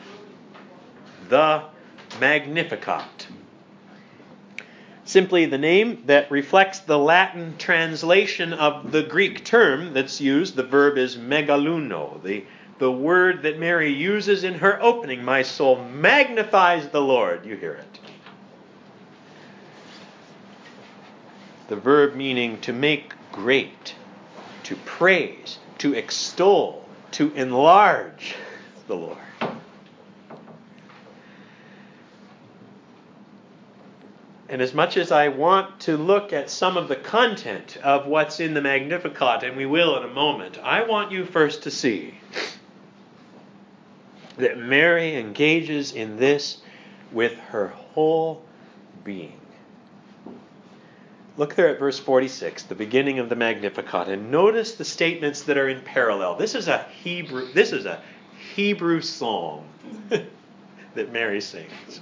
the 1.29 1.63
Magnificat. 2.19 3.27
Simply 5.03 5.45
the 5.45 5.57
name 5.57 6.03
that 6.05 6.29
reflects 6.31 6.79
the 6.79 6.97
Latin 6.97 7.55
translation 7.57 8.53
of 8.53 8.91
the 8.91 9.03
Greek 9.03 9.45
term 9.45 9.93
that's 9.93 10.19
used. 10.19 10.55
The 10.55 10.63
verb 10.63 10.97
is 10.97 11.17
megaluno, 11.17 12.21
the 12.23 12.45
the 12.79 12.91
word 12.91 13.41
that 13.41 13.57
Mary 13.57 13.91
uses 13.91 14.43
in 14.43 14.53
her 14.55 14.81
opening. 14.81 15.23
My 15.23 15.41
soul 15.41 15.83
magnifies 15.83 16.87
the 16.89 17.01
Lord. 17.01 17.45
You 17.45 17.55
hear 17.55 17.73
it. 17.73 17.99
The 21.67 21.75
verb 21.75 22.15
meaning 22.15 22.59
to 22.61 22.73
make 22.73 23.13
great, 23.31 23.95
to 24.63 24.75
praise, 24.77 25.59
to 25.79 25.93
extol, 25.93 26.87
to 27.11 27.31
enlarge 27.33 28.35
the 28.87 28.95
Lord. 28.95 29.17
And 34.49 34.61
as 34.61 34.73
much 34.73 34.95
as 34.95 35.11
I 35.11 35.27
want 35.27 35.81
to 35.81 35.97
look 35.97 36.31
at 36.31 36.49
some 36.49 36.77
of 36.77 36.87
the 36.87 36.95
content 36.95 37.77
of 37.83 38.07
what's 38.07 38.39
in 38.39 38.53
the 38.53 38.61
Magnificat, 38.61 39.43
and 39.43 39.57
we 39.57 39.65
will 39.65 39.97
in 39.97 40.03
a 40.09 40.13
moment, 40.13 40.57
I 40.59 40.83
want 40.83 41.11
you 41.11 41.25
first 41.25 41.63
to 41.63 41.71
see 41.71 42.17
that 44.37 44.57
Mary 44.57 45.15
engages 45.15 45.91
in 45.91 46.17
this 46.17 46.59
with 47.11 47.33
her 47.33 47.67
whole 47.67 48.43
being. 49.03 49.39
Look 51.37 51.53
there 51.53 51.69
at 51.69 51.77
verse 51.77 51.99
46, 51.99 52.63
the 52.63 52.73
beginning 52.73 53.19
of 53.19 53.29
the 53.29 53.35
Magnificat, 53.35 54.07
and 54.07 54.31
notice 54.31 54.73
the 54.73 54.83
statements 54.83 55.43
that 55.43 55.57
are 55.57 55.69
in 55.69 55.81
parallel. 55.81 56.35
This 56.35 56.55
is 56.55 56.67
a 56.67 56.83
Hebrew, 57.03 57.53
this 57.53 57.71
is 57.71 57.85
a 57.85 58.01
Hebrew 58.55 59.01
song 59.01 59.67
that 60.09 61.13
Mary 61.13 61.39
sings, 61.39 62.01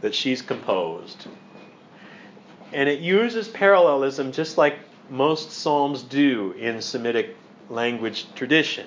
that 0.00 0.16
she's 0.16 0.42
composed. 0.42 1.28
And 2.72 2.88
it 2.88 2.98
uses 2.98 3.48
parallelism 3.48 4.32
just 4.32 4.58
like 4.58 4.78
most 5.08 5.52
psalms 5.52 6.02
do 6.02 6.52
in 6.52 6.82
Semitic 6.82 7.36
language 7.68 8.26
tradition. 8.34 8.86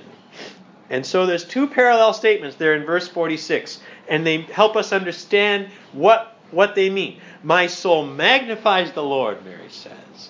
And 0.90 1.06
so 1.06 1.26
there's 1.26 1.46
two 1.46 1.68
parallel 1.68 2.14
statements 2.14 2.58
there 2.58 2.76
in 2.76 2.84
verse 2.84 3.08
46, 3.08 3.80
and 4.10 4.26
they 4.26 4.42
help 4.42 4.76
us 4.76 4.92
understand 4.92 5.70
what, 5.94 6.35
what 6.52 6.76
they 6.76 6.90
mean. 6.90 7.20
My 7.44 7.68
soul 7.68 8.06
magnifies 8.06 8.92
the 8.92 9.04
Lord, 9.04 9.44
Mary 9.46 9.70
says, 9.70 10.30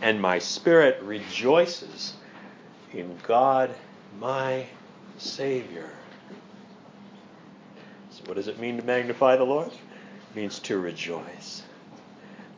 and 0.00 0.20
my 0.20 0.38
spirit 0.38 1.00
rejoices 1.02 2.14
in 2.92 3.16
God 3.22 3.74
my 4.18 4.66
Savior. 5.18 5.88
So, 8.10 8.22
what 8.26 8.36
does 8.36 8.48
it 8.48 8.58
mean 8.58 8.76
to 8.78 8.82
magnify 8.84 9.36
the 9.36 9.44
Lord? 9.44 9.68
It 9.68 10.36
means 10.36 10.58
to 10.60 10.78
rejoice. 10.78 11.62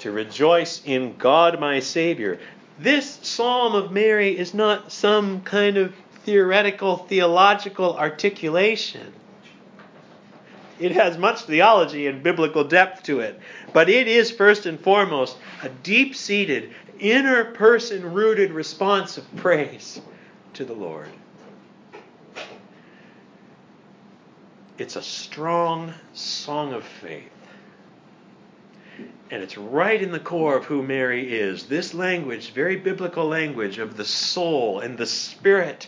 To 0.00 0.11
rejoice 0.11 0.82
in 0.84 1.16
God 1.16 1.61
my 1.61 1.80
Savior. 1.80 2.40
This 2.78 3.20
Psalm 3.23 3.75
of 3.75 3.92
Mary 3.92 4.37
is 4.37 4.54
not 4.54 4.90
some 4.90 5.42
kind 5.42 5.76
of 5.76 5.94
theoretical, 6.25 6.96
theological 6.96 7.96
articulation. 7.96 9.12
It 10.81 10.93
has 10.93 11.16
much 11.16 11.43
theology 11.43 12.07
and 12.07 12.23
biblical 12.23 12.64
depth 12.64 13.04
to 13.04 13.21
it, 13.21 13.38
but 13.73 13.88
it 13.88 14.09
is 14.09 14.31
first 14.31 14.66
and 14.66 14.81
foremost 14.81 15.37
a 15.62 15.69
deep 15.69 16.16
seated, 16.16 16.73
inner 16.99 17.45
person 17.45 18.12
rooted 18.12 18.52
response 18.52 19.16
of 19.16 19.37
praise 19.37 20.00
to 20.54 20.64
the 20.64 20.73
Lord. 20.73 21.09
It's 24.76 24.97
a 24.97 25.02
strong 25.02 25.95
song 26.12 26.73
of 26.73 26.83
faith. 26.85 27.31
And 29.31 29.43
it's 29.43 29.57
right 29.57 30.00
in 30.00 30.12
the 30.12 30.21
core 30.21 30.57
of 30.57 30.64
who 30.64 30.83
Mary 30.83 31.33
is. 31.33 31.64
This 31.66 31.95
language, 31.95 32.52
very 32.52 32.76
biblical 32.76 33.26
language 33.26 33.78
of 33.78 33.97
the 33.97 34.04
soul 34.04 34.81
and 34.81 34.99
the 34.99 35.07
spirit. 35.07 35.87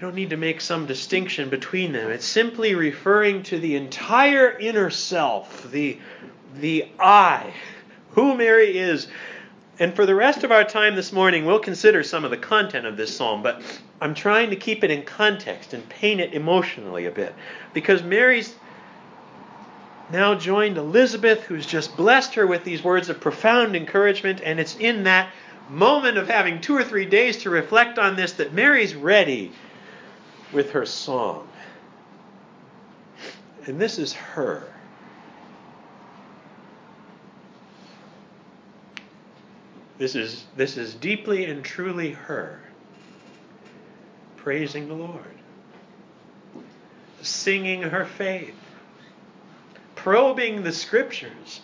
You 0.00 0.06
don't 0.06 0.16
need 0.16 0.30
to 0.30 0.38
make 0.38 0.62
some 0.62 0.86
distinction 0.86 1.50
between 1.50 1.92
them. 1.92 2.10
It's 2.10 2.24
simply 2.24 2.74
referring 2.74 3.42
to 3.42 3.58
the 3.58 3.76
entire 3.76 4.50
inner 4.50 4.88
self, 4.88 5.70
the, 5.70 5.98
the 6.54 6.86
I, 6.98 7.52
who 8.12 8.34
Mary 8.34 8.78
is. 8.78 9.08
And 9.78 9.94
for 9.94 10.06
the 10.06 10.14
rest 10.14 10.42
of 10.42 10.52
our 10.52 10.64
time 10.64 10.96
this 10.96 11.12
morning, 11.12 11.44
we'll 11.44 11.58
consider 11.58 12.02
some 12.02 12.24
of 12.24 12.30
the 12.30 12.38
content 12.38 12.86
of 12.86 12.96
this 12.96 13.14
psalm, 13.14 13.42
but 13.42 13.60
I'm 14.00 14.14
trying 14.14 14.48
to 14.48 14.56
keep 14.56 14.84
it 14.84 14.90
in 14.90 15.02
context 15.02 15.74
and 15.74 15.86
paint 15.90 16.22
it 16.22 16.32
emotionally 16.32 17.04
a 17.04 17.10
bit. 17.10 17.34
Because 17.74 18.02
Mary's 18.02 18.54
now 20.10 20.34
joined 20.34 20.78
Elizabeth, 20.78 21.42
who's 21.42 21.66
just 21.66 21.94
blessed 21.94 22.36
her 22.36 22.46
with 22.46 22.64
these 22.64 22.82
words 22.82 23.10
of 23.10 23.20
profound 23.20 23.76
encouragement. 23.76 24.40
And 24.42 24.60
it's 24.60 24.76
in 24.76 25.04
that 25.04 25.28
moment 25.68 26.16
of 26.16 26.26
having 26.26 26.58
two 26.62 26.74
or 26.74 26.84
three 26.84 27.04
days 27.04 27.42
to 27.42 27.50
reflect 27.50 27.98
on 27.98 28.16
this 28.16 28.32
that 28.32 28.54
Mary's 28.54 28.94
ready 28.94 29.52
with 30.52 30.70
her 30.70 30.86
song. 30.86 31.48
And 33.66 33.80
this 33.80 33.98
is 33.98 34.12
her. 34.12 34.72
This 39.98 40.14
is, 40.14 40.44
this 40.56 40.78
is 40.78 40.94
deeply 40.94 41.44
and 41.44 41.62
truly 41.62 42.12
her 42.12 42.60
praising 44.40 44.88
the 44.88 44.94
Lord, 44.94 45.20
singing 47.20 47.82
her 47.82 48.06
faith, 48.06 48.54
probing 49.94 50.62
the 50.62 50.72
scriptures. 50.72 51.60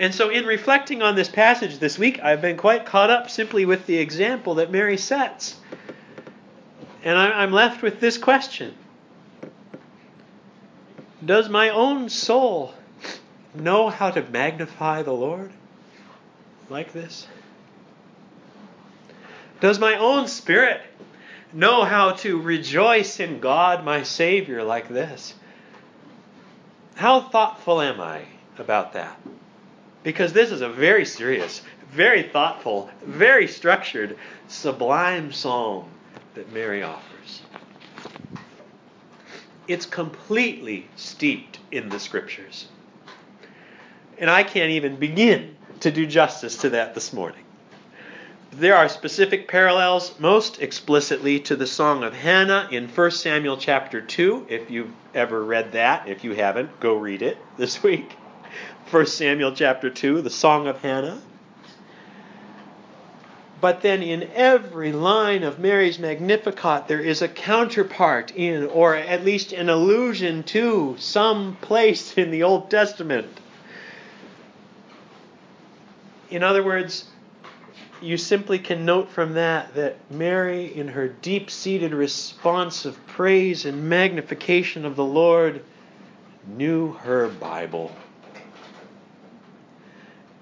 And 0.00 0.12
so, 0.14 0.30
in 0.30 0.44
reflecting 0.44 1.02
on 1.02 1.14
this 1.14 1.28
passage 1.28 1.78
this 1.78 1.98
week, 1.98 2.20
I've 2.20 2.40
been 2.40 2.56
quite 2.56 2.84
caught 2.84 3.10
up 3.10 3.30
simply 3.30 3.64
with 3.64 3.86
the 3.86 3.98
example 3.98 4.56
that 4.56 4.70
Mary 4.70 4.96
sets. 4.96 5.56
And 7.08 7.16
I'm 7.16 7.52
left 7.52 7.80
with 7.80 8.00
this 8.00 8.18
question 8.18 8.74
Does 11.24 11.48
my 11.48 11.70
own 11.70 12.10
soul 12.10 12.74
know 13.54 13.88
how 13.88 14.10
to 14.10 14.20
magnify 14.20 15.04
the 15.04 15.14
Lord 15.14 15.50
like 16.68 16.92
this? 16.92 17.26
Does 19.62 19.78
my 19.78 19.96
own 19.96 20.28
spirit 20.28 20.82
know 21.50 21.82
how 21.82 22.12
to 22.12 22.42
rejoice 22.42 23.20
in 23.20 23.40
God, 23.40 23.86
my 23.86 24.02
Savior, 24.02 24.62
like 24.62 24.90
this? 24.90 25.32
How 26.94 27.22
thoughtful 27.22 27.80
am 27.80 28.02
I 28.02 28.26
about 28.58 28.92
that? 28.92 29.18
Because 30.02 30.34
this 30.34 30.50
is 30.50 30.60
a 30.60 30.68
very 30.68 31.06
serious, 31.06 31.62
very 31.90 32.24
thoughtful, 32.24 32.90
very 33.02 33.48
structured, 33.48 34.18
sublime 34.46 35.32
psalm 35.32 35.88
that 36.38 36.52
Mary 36.52 36.84
offers. 36.84 37.42
It's 39.66 39.86
completely 39.86 40.86
steeped 40.94 41.58
in 41.72 41.88
the 41.88 41.98
scriptures. 41.98 42.68
And 44.18 44.30
I 44.30 44.44
can't 44.44 44.70
even 44.70 44.96
begin 44.96 45.56
to 45.80 45.90
do 45.90 46.06
justice 46.06 46.56
to 46.58 46.70
that 46.70 46.94
this 46.94 47.12
morning. 47.12 47.42
There 48.52 48.76
are 48.76 48.88
specific 48.88 49.48
parallels, 49.48 50.14
most 50.20 50.62
explicitly 50.62 51.40
to 51.40 51.56
the 51.56 51.66
Song 51.66 52.04
of 52.04 52.14
Hannah 52.14 52.68
in 52.70 52.86
1 52.86 53.10
Samuel 53.10 53.56
chapter 53.56 54.00
2. 54.00 54.46
If 54.48 54.70
you've 54.70 54.92
ever 55.14 55.42
read 55.42 55.72
that, 55.72 56.08
if 56.08 56.22
you 56.22 56.34
haven't, 56.34 56.78
go 56.78 56.94
read 56.94 57.22
it 57.22 57.36
this 57.56 57.82
week. 57.82 58.12
1 58.92 59.06
Samuel 59.06 59.52
chapter 59.56 59.90
2, 59.90 60.22
the 60.22 60.30
Song 60.30 60.68
of 60.68 60.80
Hannah. 60.82 61.20
But 63.60 63.82
then 63.82 64.02
in 64.02 64.30
every 64.34 64.92
line 64.92 65.42
of 65.42 65.58
Mary's 65.58 65.98
Magnificat, 65.98 66.86
there 66.86 67.00
is 67.00 67.22
a 67.22 67.28
counterpart 67.28 68.30
in, 68.36 68.66
or 68.66 68.94
at 68.94 69.24
least 69.24 69.52
an 69.52 69.68
allusion 69.68 70.44
to, 70.44 70.94
some 70.98 71.56
place 71.60 72.12
in 72.16 72.30
the 72.30 72.44
Old 72.44 72.70
Testament. 72.70 73.26
In 76.30 76.44
other 76.44 76.62
words, 76.62 77.06
you 78.00 78.16
simply 78.16 78.60
can 78.60 78.84
note 78.84 79.10
from 79.10 79.32
that 79.32 79.74
that 79.74 79.96
Mary, 80.10 80.72
in 80.72 80.88
her 80.88 81.08
deep 81.08 81.50
seated 81.50 81.92
response 81.92 82.84
of 82.84 83.04
praise 83.08 83.64
and 83.64 83.88
magnification 83.88 84.84
of 84.84 84.94
the 84.94 85.04
Lord, 85.04 85.64
knew 86.46 86.92
her 86.92 87.28
Bible. 87.28 87.90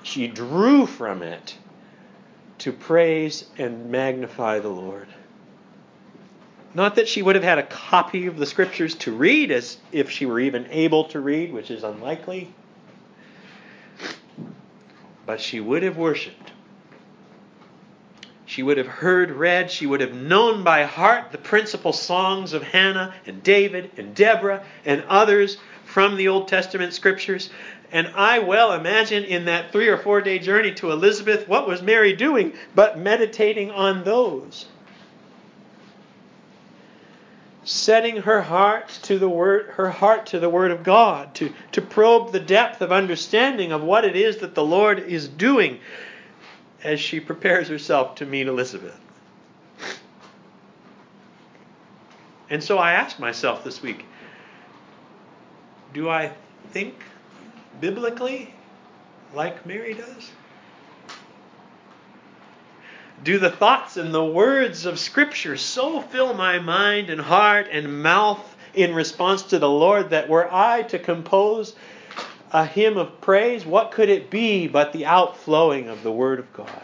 She 0.03 0.27
drew 0.29 0.85
from 0.87 1.23
it 1.23 1.57
to 2.59 2.73
praise 2.73 3.45
and 3.59 3.91
magnify 3.91 4.59
the 4.59 4.69
Lord. 4.69 5.09
Not 6.75 6.97
that 6.97 7.09
she 7.09 7.23
would 7.23 7.35
have 7.35 7.45
had 7.45 7.59
a 7.59 7.63
copy 7.63 8.27
of 8.27 8.37
the 8.37 8.47
scriptures 8.47 8.95
to 8.97 9.13
read, 9.13 9.51
as 9.51 9.79
if 9.93 10.11
she 10.11 10.27
were 10.27 10.41
even 10.41 10.67
able 10.71 11.05
to 11.05 11.21
read, 11.21 11.53
which 11.53 11.71
is 11.71 11.85
unlikely, 11.85 12.53
but 15.25 15.41
she 15.41 15.61
would 15.61 15.83
have 15.83 15.97
worshiped 15.97 16.53
she 18.47 18.63
would 18.63 18.79
have 18.79 18.87
heard 18.87 19.33
read, 19.33 19.71
she 19.71 19.87
would 19.87 20.01
have 20.01 20.15
known 20.15 20.63
by 20.63 20.85
heart 20.85 21.33
the 21.33 21.39
principal 21.39 21.93
songs 21.93 22.53
of 22.53 22.63
Hannah 22.63 23.13
and 23.27 23.43
David 23.43 23.91
and 23.97 24.15
Deborah 24.15 24.65
and 24.85 25.05
others 25.09 25.59
from 25.85 26.17
the 26.17 26.29
Old 26.29 26.49
Testament 26.49 26.95
scriptures. 26.95 27.51
And 27.97 28.09
I 28.15 28.41
well 28.41 28.75
imagine 28.75 29.25
in 29.25 29.47
that 29.47 29.73
three 29.73 29.89
or 29.89 29.97
four 29.97 30.21
day 30.21 30.39
journey 30.39 30.75
to 30.75 30.93
Elizabeth, 30.93 31.49
what 31.49 31.67
was 31.67 31.81
Mary 31.81 32.13
doing 32.13 32.53
but 32.75 32.99
meditating 32.99 33.71
on 33.71 34.05
those? 34.05 34.67
Setting 37.65 38.19
her 38.19 38.43
heart 38.43 38.91
to 39.05 39.19
the 39.19 39.31
word, 39.31 39.71
her 39.77 39.89
heart 39.89 40.27
to 40.27 40.39
the 40.39 40.51
word 40.51 40.73
of 40.73 40.83
God, 40.83 41.35
to, 41.37 41.55
to 41.73 41.81
probe 41.81 42.33
the 42.33 42.39
depth 42.39 42.83
of 42.83 42.93
understanding 42.93 43.73
of 43.73 43.83
what 43.83 44.05
it 44.05 44.15
is 44.15 44.37
that 44.39 44.55
the 44.55 44.63
Lord 44.63 44.99
is 44.99 45.27
doing 45.27 45.81
as 46.85 47.01
she 47.01 47.19
prepares 47.19 47.69
herself 47.69 48.17
to 48.17 48.27
meet 48.27 48.47
Elizabeth. 48.47 49.01
And 52.51 52.63
so 52.63 52.77
I 52.77 52.93
asked 52.93 53.19
myself 53.19 53.65
this 53.65 53.81
week 53.81 54.05
do 55.95 56.11
I 56.11 56.33
think 56.73 56.95
biblically 57.81 58.53
like 59.35 59.67
Mary 59.67 59.95
does? 59.95 60.31
Do 63.25 63.39
the 63.39 63.51
thoughts 63.51 63.97
and 63.97 64.13
the 64.13 64.25
words 64.25 64.87
of 64.87 64.99
Scripture 64.99 65.57
so 65.57 66.01
fill 66.01 66.35
my 66.35 66.59
mind 66.59 67.11
and 67.11 67.21
heart 67.21 67.69
and 67.71 68.03
mouth 68.03 68.57
in 68.75 68.95
response 68.95 69.43
to 69.45 69.59
the 69.59 69.69
Lord 69.69 70.11
that 70.11 70.29
were 70.29 70.53
I 70.53 70.83
to 70.85 70.99
compose 70.99 71.75
a 72.53 72.65
hymn 72.65 72.97
of 72.97 73.21
praise, 73.21 73.67
what 73.67 73.91
could 73.91 74.09
it 74.09 74.31
be 74.31 74.69
but 74.69 74.93
the 74.93 75.07
outflowing 75.07 75.89
of 75.89 76.03
the 76.03 76.13
Word 76.13 76.39
of 76.39 76.53
God? 76.53 76.83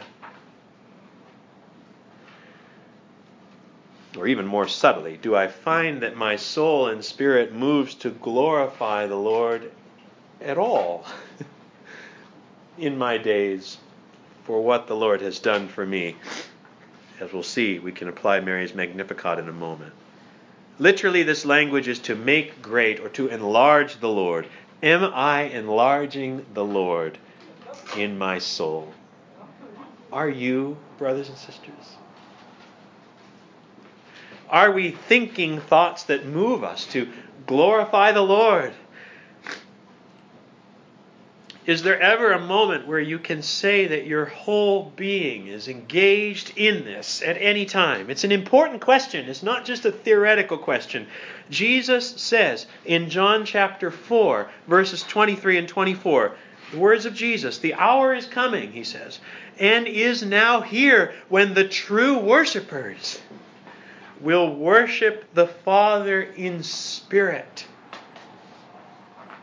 Or 4.19 4.27
even 4.27 4.47
more 4.47 4.69
subtly, 4.69 5.17
do 5.17 5.35
I 5.35 5.49
find 5.49 6.03
that 6.03 6.17
my 6.17 6.37
soul 6.37 6.89
and 6.89 7.05
spirit 7.05 7.55
moves 7.55 7.95
to 7.97 8.11
glorify 8.11 9.07
the 9.07 9.17
Lord 9.17 9.71
at 10.41 10.59
all 10.59 11.05
in 12.79 12.97
my 12.99 13.19
days 13.19 13.79
for 14.45 14.63
what 14.63 14.87
the 14.87 14.97
Lord 14.97 15.21
has 15.21 15.39
done 15.39 15.69
for 15.69 15.85
me? 15.85 16.17
As 17.21 17.33
we'll 17.33 17.43
see, 17.43 17.79
we 17.79 17.93
can 17.93 18.09
apply 18.09 18.41
Mary's 18.41 18.75
Magnificat 18.75 19.39
in 19.39 19.49
a 19.49 19.53
moment. 19.53 19.93
Literally, 20.79 21.23
this 21.23 21.45
language 21.45 21.87
is 21.87 22.01
to 22.01 22.17
make 22.17 22.63
great 22.63 22.99
or 22.99 23.09
to 23.11 23.29
enlarge 23.29 24.01
the 24.01 24.09
Lord. 24.09 24.49
Am 24.83 25.05
I 25.05 25.43
enlarging 25.43 26.45
the 26.55 26.65
Lord 26.65 27.19
in 27.97 28.19
my 28.19 28.39
soul? 28.39 28.93
Are 30.13 30.29
you, 30.29 30.77
brothers 30.99 31.29
and 31.29 31.39
sisters? 31.39 31.97
Are 34.49 34.73
we 34.73 34.91
thinking 34.91 35.61
thoughts 35.61 36.03
that 36.05 36.27
move 36.27 36.65
us 36.65 36.85
to 36.87 37.09
glorify 37.47 38.13
the 38.13 38.23
Lord? 38.23 38.73
Is 41.65 41.85
there 41.85 42.01
ever 42.01 42.33
a 42.33 42.41
moment 42.41 42.89
where 42.89 42.99
you 42.99 43.21
can 43.21 43.41
say 43.41 43.87
that 43.87 44.05
your 44.05 44.25
whole 44.25 44.93
being 44.97 45.47
is 45.47 45.69
engaged 45.69 46.55
in 46.57 46.85
this 46.85 47.23
at 47.23 47.37
any 47.41 47.67
time? 47.67 48.11
It's 48.11 48.25
an 48.25 48.33
important 48.33 48.81
question. 48.81 49.29
It's 49.29 49.45
not 49.45 49.65
just 49.65 49.85
a 49.85 49.93
theoretical 49.93 50.59
question. 50.59 51.07
Jesus 51.51 52.21
says 52.21 52.67
in 52.85 53.11
John 53.11 53.45
chapter 53.45 53.93
4, 53.93 54.51
verses 54.67 55.05
23 55.05 55.59
and 55.59 55.69
24, 55.69 56.33
the 56.73 56.79
words 56.79 57.07
of 57.07 57.15
Jesus, 57.15 57.59
the 57.59 57.75
hour 57.75 58.13
is 58.13 58.27
coming, 58.27 58.73
he 58.73 58.83
says, 58.83 59.21
and 59.57 59.87
is 59.87 60.25
now 60.25 60.63
here 60.63 61.15
when 61.29 61.55
the 61.55 61.69
true 61.69 62.19
worshipers 62.19 63.21
will 64.21 64.53
worship 64.53 65.33
the 65.35 65.47
Father 65.47 66.23
in 66.23 66.65
spirit 66.65 67.67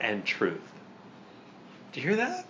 and 0.01 0.25
truth. 0.25 0.68
Do 1.91 2.01
you 2.01 2.07
hear 2.07 2.17
that? 2.17 2.45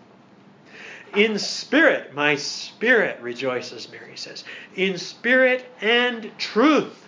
In 1.16 1.40
spirit, 1.40 2.14
my 2.14 2.36
spirit 2.36 3.20
rejoices, 3.22 3.90
Mary 3.92 4.16
says. 4.16 4.44
In 4.76 4.98
spirit 4.98 5.66
and 5.82 6.32
truth. 6.38 7.08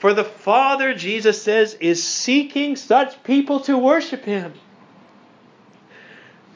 For 0.00 0.14
the 0.14 0.24
Father, 0.24 0.94
Jesus 0.94 1.42
says, 1.42 1.74
is 1.74 2.02
seeking 2.02 2.76
such 2.76 3.22
people 3.22 3.60
to 3.60 3.76
worship 3.76 4.24
him. 4.24 4.54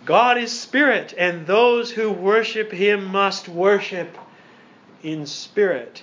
God 0.05 0.39
is 0.39 0.59
spirit, 0.59 1.15
and 1.17 1.47
those 1.47 1.91
who 1.91 2.11
worship 2.11 2.73
him 2.73 3.05
must 3.05 3.49
worship 3.49 4.17
in 5.03 5.27
spirit 5.27 6.03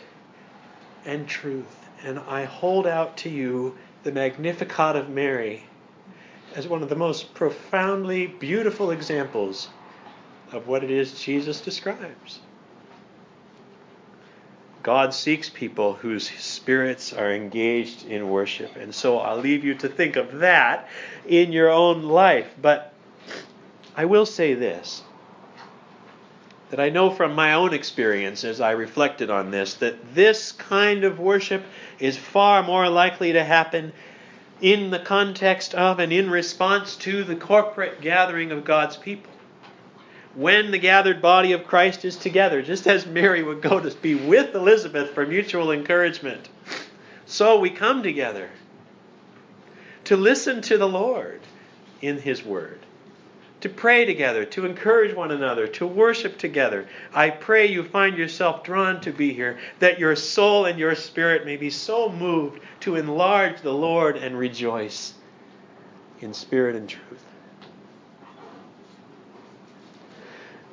and 1.06 1.28
truth. 1.28 1.66
And 2.04 2.20
I 2.20 2.46
hold 2.46 2.88
out 2.88 3.18
to 3.18 3.30
you 3.30 3.78
the 4.04 4.12
Magnificat 4.12 4.96
of 4.96 5.10
Mary 5.10 5.64
as 6.56 6.68
one 6.68 6.84
of 6.84 6.90
the 6.90 6.96
most 6.96 7.34
profoundly 7.34 8.28
beautiful 8.28 8.92
examples 8.92 9.70
of 10.52 10.68
what 10.68 10.84
it 10.84 10.92
is 10.92 11.22
Jesus 11.22 11.62
describes. 11.62 12.40
God 14.82 15.14
seeks 15.14 15.50
people 15.50 15.94
whose 15.94 16.30
spirits 16.30 17.12
are 17.14 17.32
engaged 17.32 18.06
in 18.06 18.30
worship. 18.30 18.76
And 18.78 18.96
so 18.96 19.20
I'll 19.20 19.38
leave 19.40 19.64
you 19.64 19.76
to 19.76 19.90
think 19.90 20.16
of 20.16 20.40
that 20.40 20.88
in 21.28 21.52
your 21.52 21.70
own 21.70 22.04
life. 22.04 22.48
But 22.62 22.94
I 23.96 24.06
will 24.06 24.26
say 24.26 24.54
this 24.54 25.04
that 26.70 26.80
I 26.80 26.90
know 26.90 27.10
from 27.10 27.34
my 27.34 27.54
own 27.54 27.74
experience 27.74 28.44
as 28.44 28.62
I 28.62 28.72
reflected 28.72 29.30
on 29.32 29.50
this 29.50 29.74
that 29.76 30.14
this 30.14 30.52
kind 30.52 31.04
of 31.04 31.20
worship 31.20 31.64
is 32.00 32.16
far 32.16 32.62
more 32.62 32.88
likely 32.88 33.34
to 33.34 33.44
happen 33.44 33.92
in 34.62 34.90
the 34.90 35.00
context 35.00 35.74
of 35.74 36.00
and 36.00 36.12
in 36.12 36.30
response 36.30 36.96
to 36.98 37.24
the 37.24 37.36
corporate 37.36 38.02
gathering 38.02 38.52
of 38.52 38.66
God's 38.66 38.98
people. 38.98 39.32
When 40.36 40.72
the 40.72 40.78
gathered 40.78 41.22
body 41.22 41.54
of 41.54 41.66
Christ 41.66 42.06
is 42.06 42.16
together, 42.16 42.62
just 42.62 42.88
as 42.88 43.06
Mary 43.06 43.42
would 43.42 43.62
go 43.62 43.80
to 43.80 43.90
be 43.98 44.16
with 44.16 44.54
Elizabeth 44.54 45.12
for 45.12 45.26
mutual 45.26 45.72
encouragement, 45.72 46.50
so 47.26 47.60
we 47.60 47.70
come 47.70 48.04
together 48.04 48.50
to 50.06 50.16
listen 50.18 50.62
to 50.64 50.78
the 50.78 50.88
Lord 50.88 51.42
in 52.02 52.20
His 52.20 52.44
Word 52.44 52.80
to 53.62 53.70
pray 53.70 54.06
together, 54.06 54.46
to 54.46 54.66
encourage 54.66 55.16
one 55.16 55.32
another, 55.32 55.68
to 55.68 55.86
worship 55.86 56.38
together. 56.38 56.88
I 57.14 57.30
pray 57.30 57.68
you 57.68 57.84
find 57.84 58.18
yourself 58.18 58.64
drawn 58.64 59.02
to 59.02 59.12
be 59.12 59.34
here, 59.34 59.60
that 59.80 60.00
your 60.00 60.16
soul 60.16 60.66
and 60.66 60.80
your 60.80 60.96
spirit 60.96 61.46
may 61.46 61.58
be 61.58 61.70
so 61.70 62.10
moved 62.10 62.62
to 62.82 62.96
enlarge 62.96 63.62
the 63.62 63.74
Lord 63.74 64.16
and 64.16 64.38
rejoice 64.38 65.14
in 66.22 66.34
spirit 66.34 66.76
and 66.76 66.88
truth. 66.88 67.24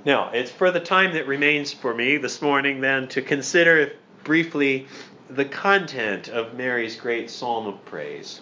Now, 0.05 0.31
it's 0.31 0.53
for 0.53 0.71
the 0.71 0.79
time 0.79 1.15
that 1.15 1.27
remains 1.27 1.73
for 1.73 1.93
me 1.93 2.17
this 2.17 2.41
morning 2.41 2.81
then 2.81 3.09
to 3.09 3.23
consider 3.23 3.93
briefly 4.23 4.87
the 5.29 5.45
content 5.45 6.29
of 6.29 6.55
Mary's 6.55 6.95
great 6.95 7.29
psalm 7.29 7.67
of 7.67 7.85
praise. 7.85 8.41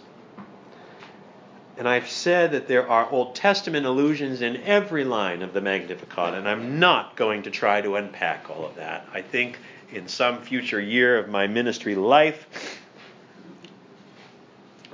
And 1.77 1.89
I've 1.89 2.09
said 2.09 2.53
that 2.53 2.69
there 2.69 2.89
are 2.89 3.11
Old 3.11 3.35
Testament 3.35 3.85
allusions 3.85 4.43
in 4.43 4.59
every 4.59 5.03
line 5.05 5.43
of 5.43 5.53
the 5.53 5.61
Magnificat, 5.61 6.35
and 6.35 6.49
I'm 6.49 6.79
not 6.79 7.17
going 7.17 7.43
to 7.43 7.51
try 7.51 7.81
to 7.81 7.97
unpack 7.97 8.49
all 8.49 8.65
of 8.65 8.77
that. 8.77 9.09
I 9.13 9.23
think 9.23 9.59
in 9.93 10.07
some 10.07 10.41
future 10.43 10.81
year 10.81 11.19
of 11.19 11.29
my 11.29 11.49
ministry 11.49 11.97
life, 11.97 12.79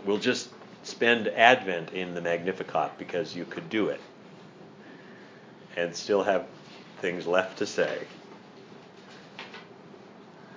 we'll 0.06 0.18
just 0.18 0.48
spend 0.82 1.28
Advent 1.28 1.92
in 1.92 2.14
the 2.14 2.22
Magnificat 2.22 2.92
because 2.96 3.36
you 3.36 3.44
could 3.44 3.68
do 3.68 3.88
it 3.88 4.00
and 5.76 5.94
still 5.94 6.22
have 6.22 6.46
things 7.00 7.26
left 7.26 7.58
to 7.58 7.66
say. 7.66 8.06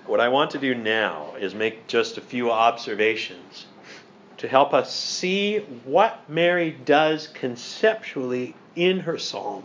What 0.06 0.20
I 0.20 0.28
want 0.28 0.50
to 0.52 0.58
do 0.58 0.74
now 0.74 1.34
is 1.38 1.54
make 1.54 1.86
just 1.86 2.18
a 2.18 2.20
few 2.20 2.50
observations 2.50 3.66
to 4.44 4.50
help 4.50 4.74
us 4.74 4.94
see 4.94 5.60
what 5.86 6.28
Mary 6.28 6.70
does 6.70 7.28
conceptually 7.28 8.54
in 8.76 9.00
her 9.00 9.16
psalm. 9.16 9.64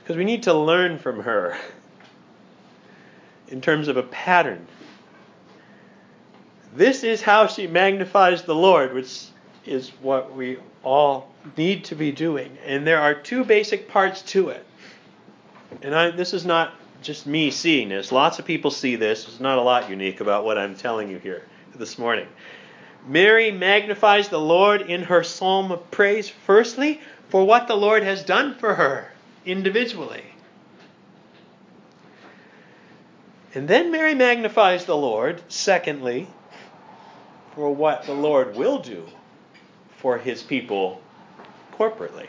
Because 0.00 0.16
we 0.16 0.24
need 0.24 0.42
to 0.42 0.54
learn 0.54 0.98
from 0.98 1.20
her 1.20 1.56
in 3.46 3.60
terms 3.60 3.86
of 3.86 3.96
a 3.96 4.02
pattern. 4.02 4.66
This 6.74 7.04
is 7.04 7.22
how 7.22 7.46
she 7.46 7.68
magnifies 7.68 8.42
the 8.42 8.56
Lord, 8.56 8.92
which 8.92 9.26
is 9.64 9.90
what 10.02 10.34
we 10.34 10.58
all 10.82 11.32
need 11.56 11.84
to 11.84 11.94
be 11.94 12.10
doing. 12.10 12.58
And 12.66 12.84
there 12.84 13.00
are 13.00 13.14
two 13.14 13.44
basic 13.44 13.88
parts 13.88 14.22
to 14.32 14.48
it. 14.48 14.66
And 15.82 15.94
I, 15.94 16.10
this 16.10 16.34
is 16.34 16.44
not 16.44 16.74
just 17.02 17.24
me 17.24 17.52
seeing 17.52 17.88
this. 17.88 18.10
Lots 18.10 18.40
of 18.40 18.46
people 18.46 18.72
see 18.72 18.96
this. 18.96 19.26
There's 19.26 19.38
not 19.38 19.58
a 19.58 19.62
lot 19.62 19.88
unique 19.88 20.20
about 20.20 20.44
what 20.44 20.58
I'm 20.58 20.74
telling 20.74 21.08
you 21.08 21.18
here 21.18 21.44
this 21.76 22.00
morning. 22.00 22.26
Mary 23.06 23.50
magnifies 23.50 24.28
the 24.28 24.40
Lord 24.40 24.82
in 24.82 25.04
her 25.04 25.22
psalm 25.22 25.72
of 25.72 25.90
praise, 25.90 26.28
firstly, 26.28 27.00
for 27.28 27.44
what 27.44 27.68
the 27.68 27.76
Lord 27.76 28.02
has 28.02 28.24
done 28.24 28.54
for 28.54 28.74
her 28.74 29.12
individually. 29.44 30.24
And 33.54 33.66
then 33.66 33.90
Mary 33.90 34.14
magnifies 34.14 34.84
the 34.84 34.96
Lord, 34.96 35.42
secondly, 35.48 36.28
for 37.54 37.74
what 37.74 38.04
the 38.04 38.14
Lord 38.14 38.54
will 38.54 38.78
do 38.78 39.06
for 39.96 40.18
his 40.18 40.42
people 40.42 41.00
corporately. 41.76 42.28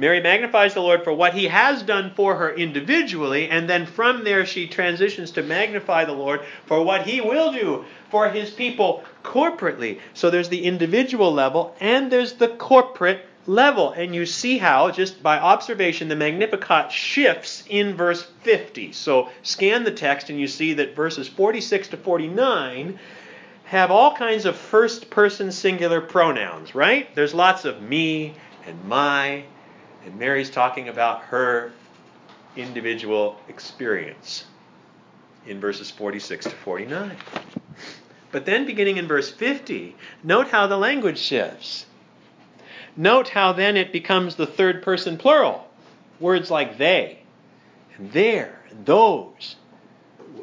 Mary 0.00 0.18
magnifies 0.22 0.72
the 0.72 0.80
Lord 0.80 1.04
for 1.04 1.12
what 1.12 1.34
he 1.34 1.48
has 1.48 1.82
done 1.82 2.10
for 2.16 2.34
her 2.36 2.54
individually, 2.54 3.50
and 3.50 3.68
then 3.68 3.84
from 3.84 4.24
there 4.24 4.46
she 4.46 4.66
transitions 4.66 5.30
to 5.32 5.42
magnify 5.42 6.06
the 6.06 6.14
Lord 6.14 6.40
for 6.64 6.82
what 6.82 7.06
he 7.06 7.20
will 7.20 7.52
do 7.52 7.84
for 8.08 8.30
his 8.30 8.48
people 8.48 9.04
corporately. 9.22 10.00
So 10.14 10.30
there's 10.30 10.48
the 10.48 10.64
individual 10.64 11.34
level 11.34 11.76
and 11.80 12.10
there's 12.10 12.32
the 12.32 12.48
corporate 12.48 13.26
level. 13.46 13.92
And 13.92 14.14
you 14.14 14.24
see 14.24 14.56
how, 14.56 14.90
just 14.90 15.22
by 15.22 15.38
observation, 15.38 16.08
the 16.08 16.16
Magnificat 16.16 16.90
shifts 16.90 17.64
in 17.68 17.94
verse 17.94 18.22
50. 18.42 18.92
So 18.92 19.28
scan 19.42 19.84
the 19.84 19.90
text 19.90 20.30
and 20.30 20.40
you 20.40 20.48
see 20.48 20.72
that 20.74 20.96
verses 20.96 21.28
46 21.28 21.88
to 21.88 21.98
49 21.98 22.98
have 23.64 23.90
all 23.90 24.16
kinds 24.16 24.46
of 24.46 24.56
first 24.56 25.10
person 25.10 25.52
singular 25.52 26.00
pronouns, 26.00 26.74
right? 26.74 27.14
There's 27.14 27.34
lots 27.34 27.66
of 27.66 27.82
me 27.82 28.32
and 28.66 28.82
my 28.86 29.44
and 30.04 30.18
Mary's 30.18 30.50
talking 30.50 30.88
about 30.88 31.22
her 31.22 31.72
individual 32.56 33.38
experience 33.48 34.44
in 35.46 35.60
verses 35.60 35.90
46 35.90 36.46
to 36.46 36.50
49. 36.50 37.16
But 38.32 38.46
then, 38.46 38.66
beginning 38.66 38.96
in 38.96 39.08
verse 39.08 39.30
50, 39.30 39.96
note 40.22 40.48
how 40.48 40.66
the 40.66 40.76
language 40.76 41.18
shifts. 41.18 41.86
Note 42.96 43.28
how 43.28 43.52
then 43.52 43.76
it 43.76 43.92
becomes 43.92 44.34
the 44.34 44.46
third 44.46 44.82
person 44.82 45.16
plural. 45.16 45.66
Words 46.20 46.50
like 46.50 46.78
they, 46.78 47.20
and 47.96 48.12
there, 48.12 48.60
and 48.70 48.84
those, 48.84 49.56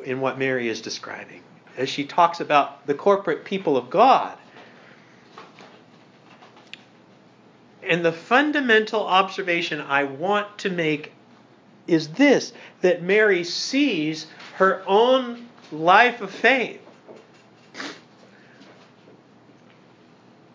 in 0.03 0.21
what 0.21 0.39
Mary 0.39 0.67
is 0.67 0.81
describing. 0.81 1.43
As 1.77 1.89
she 1.89 2.05
talks 2.05 2.39
about 2.39 2.87
the 2.87 2.95
corporate 2.95 3.45
people 3.45 3.77
of 3.77 3.89
God 3.89 4.37
And 7.83 8.03
the 8.03 8.11
fundamental 8.11 9.05
observation 9.05 9.81
I 9.81 10.03
want 10.03 10.57
to 10.59 10.69
make 10.69 11.13
is 11.87 12.09
this 12.09 12.53
that 12.81 13.01
Mary 13.01 13.43
sees 13.43 14.27
her 14.55 14.83
own 14.85 15.47
life 15.71 16.21
of 16.21 16.31
faith 16.31 16.81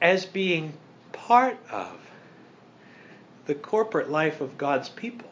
as 0.01 0.27
being 0.27 0.75
part 1.13 1.57
of 1.71 1.97
the 3.47 3.55
corporate 3.55 4.11
life 4.11 4.41
of 4.41 4.59
God's 4.59 4.89
people 4.89 5.32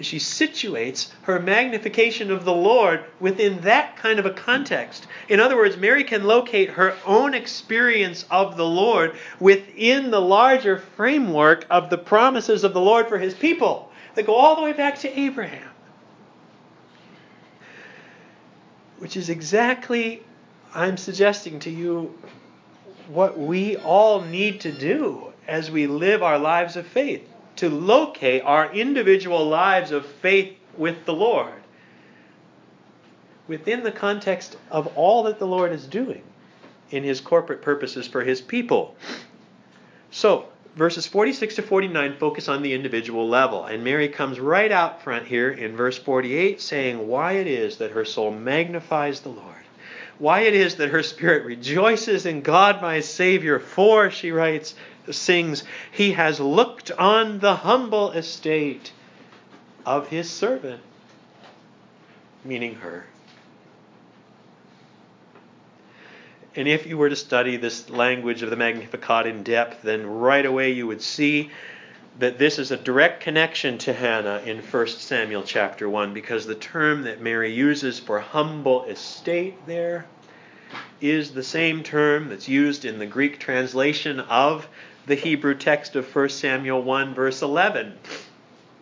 she 0.00 0.16
situates 0.16 1.10
her 1.22 1.38
magnification 1.38 2.30
of 2.30 2.44
the 2.44 2.52
Lord 2.52 3.04
within 3.20 3.60
that 3.60 3.96
kind 3.96 4.18
of 4.18 4.26
a 4.26 4.32
context. 4.32 5.06
In 5.28 5.38
other 5.38 5.56
words, 5.56 5.76
Mary 5.76 6.02
can 6.02 6.24
locate 6.24 6.70
her 6.70 6.96
own 7.06 7.32
experience 7.32 8.24
of 8.30 8.56
the 8.56 8.66
Lord 8.66 9.14
within 9.38 10.10
the 10.10 10.20
larger 10.20 10.78
framework 10.78 11.64
of 11.70 11.90
the 11.90 11.98
promises 11.98 12.64
of 12.64 12.74
the 12.74 12.80
Lord 12.80 13.08
for 13.08 13.18
his 13.18 13.34
people 13.34 13.92
that 14.14 14.26
go 14.26 14.34
all 14.34 14.56
the 14.56 14.62
way 14.62 14.72
back 14.72 14.98
to 15.00 15.18
Abraham. 15.18 15.70
Which 18.98 19.16
is 19.16 19.28
exactly, 19.28 20.24
I'm 20.74 20.96
suggesting 20.96 21.60
to 21.60 21.70
you, 21.70 22.18
what 23.08 23.38
we 23.38 23.76
all 23.76 24.22
need 24.22 24.62
to 24.62 24.72
do 24.72 25.32
as 25.46 25.70
we 25.70 25.86
live 25.86 26.22
our 26.22 26.38
lives 26.38 26.76
of 26.76 26.86
faith 26.86 27.28
to 27.56 27.68
locate 27.68 28.42
our 28.42 28.72
individual 28.72 29.46
lives 29.46 29.90
of 29.90 30.04
faith 30.06 30.56
with 30.76 31.04
the 31.04 31.14
Lord 31.14 31.54
within 33.46 33.82
the 33.82 33.92
context 33.92 34.56
of 34.70 34.86
all 34.96 35.24
that 35.24 35.38
the 35.38 35.46
Lord 35.46 35.72
is 35.72 35.86
doing 35.86 36.22
in 36.90 37.02
his 37.02 37.20
corporate 37.20 37.62
purposes 37.62 38.06
for 38.06 38.22
his 38.22 38.40
people. 38.40 38.96
So, 40.10 40.46
verses 40.76 41.06
46 41.06 41.56
to 41.56 41.62
49 41.62 42.16
focus 42.18 42.48
on 42.48 42.62
the 42.62 42.72
individual 42.72 43.28
level. 43.28 43.64
And 43.64 43.84
Mary 43.84 44.08
comes 44.08 44.40
right 44.40 44.70
out 44.70 45.02
front 45.02 45.26
here 45.26 45.50
in 45.50 45.76
verse 45.76 45.98
48 45.98 46.60
saying 46.60 47.06
why 47.06 47.32
it 47.32 47.46
is 47.46 47.78
that 47.78 47.92
her 47.92 48.04
soul 48.04 48.30
magnifies 48.30 49.20
the 49.20 49.30
Lord. 49.30 49.50
Why 50.18 50.40
it 50.40 50.54
is 50.54 50.76
that 50.76 50.90
her 50.90 51.02
spirit 51.02 51.44
rejoices 51.44 52.24
in 52.24 52.42
God 52.42 52.80
my 52.80 53.00
Savior, 53.00 53.58
for, 53.58 54.10
she 54.10 54.30
writes, 54.30 54.76
sings, 55.10 55.64
He 55.92 56.12
has 56.12 56.40
looked 56.40 56.90
on 56.92 57.40
the 57.40 57.56
humble 57.56 58.12
estate 58.12 58.92
of 59.84 60.08
His 60.08 60.30
servant, 60.30 60.82
meaning 62.44 62.76
her. 62.76 63.06
And 66.56 66.68
if 66.68 66.86
you 66.86 66.96
were 66.96 67.08
to 67.08 67.16
study 67.16 67.56
this 67.56 67.90
language 67.90 68.42
of 68.42 68.50
the 68.50 68.56
Magnificat 68.56 69.26
in 69.26 69.42
depth, 69.42 69.82
then 69.82 70.06
right 70.06 70.46
away 70.46 70.70
you 70.70 70.86
would 70.86 71.02
see 71.02 71.50
that 72.20 72.38
this 72.38 72.60
is 72.60 72.70
a 72.70 72.76
direct 72.76 73.22
connection 73.22 73.76
to 73.78 73.92
Hannah 73.92 74.40
in 74.46 74.58
1 74.58 74.86
Samuel 74.86 75.42
chapter 75.42 75.88
1 75.88 76.14
because 76.14 76.46
the 76.46 76.54
term 76.54 77.02
that 77.02 77.20
Mary 77.20 77.52
uses 77.52 77.98
for 77.98 78.20
humble 78.20 78.84
estate 78.84 79.66
there 79.66 80.06
is 81.00 81.32
the 81.32 81.42
same 81.42 81.82
term 81.82 82.28
that's 82.28 82.48
used 82.48 82.84
in 82.84 83.00
the 83.00 83.06
Greek 83.06 83.40
translation 83.40 84.20
of 84.20 84.68
the 85.06 85.14
Hebrew 85.14 85.54
text 85.54 85.96
of 85.96 86.14
1 86.14 86.28
Samuel 86.30 86.82
1 86.82 87.14
verse 87.14 87.42
11. 87.42 87.92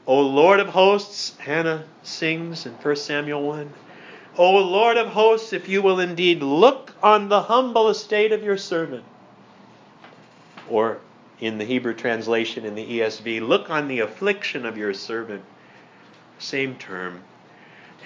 O 0.07 0.21
Lord 0.21 0.61
of 0.61 0.69
hosts, 0.69 1.37
Hannah 1.39 1.85
sings 2.03 2.65
in 2.65 2.73
1 2.75 2.97
Samuel 2.97 3.43
1. 3.43 3.73
O 4.39 4.59
Lord 4.59 4.97
of 4.97 5.09
hosts, 5.09 5.53
if 5.53 5.69
you 5.69 5.83
will 5.83 5.99
indeed 6.01 6.43
look 6.43 6.95
on 7.03 7.29
the 7.29 7.43
humble 7.43 7.89
estate 7.89 8.33
of 8.33 8.43
your 8.43 8.57
servant. 8.57 9.05
Or 10.71 10.99
in 11.41 11.59
the 11.59 11.65
Hebrew 11.65 11.95
translation 11.95 12.65
in 12.65 12.77
the 12.77 13.01
ESV, 13.01 13.47
look 13.47 13.69
on 13.69 13.89
the 13.89 14.01
affliction 14.01 14.65
of 14.65 14.79
your 14.79 14.95
servant. 14.95 15.43
Same 16.39 16.77
term. 16.77 17.23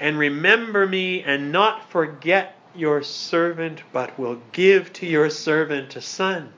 And 0.00 0.18
remember 0.18 0.86
me 0.86 1.22
and 1.22 1.52
not 1.52 1.90
forget 1.90 2.56
your 2.74 3.02
servant, 3.02 3.82
but 3.92 4.18
will 4.18 4.40
give 4.52 4.92
to 4.94 5.06
your 5.06 5.30
servant 5.30 5.96
a 5.96 6.00
son 6.00 6.52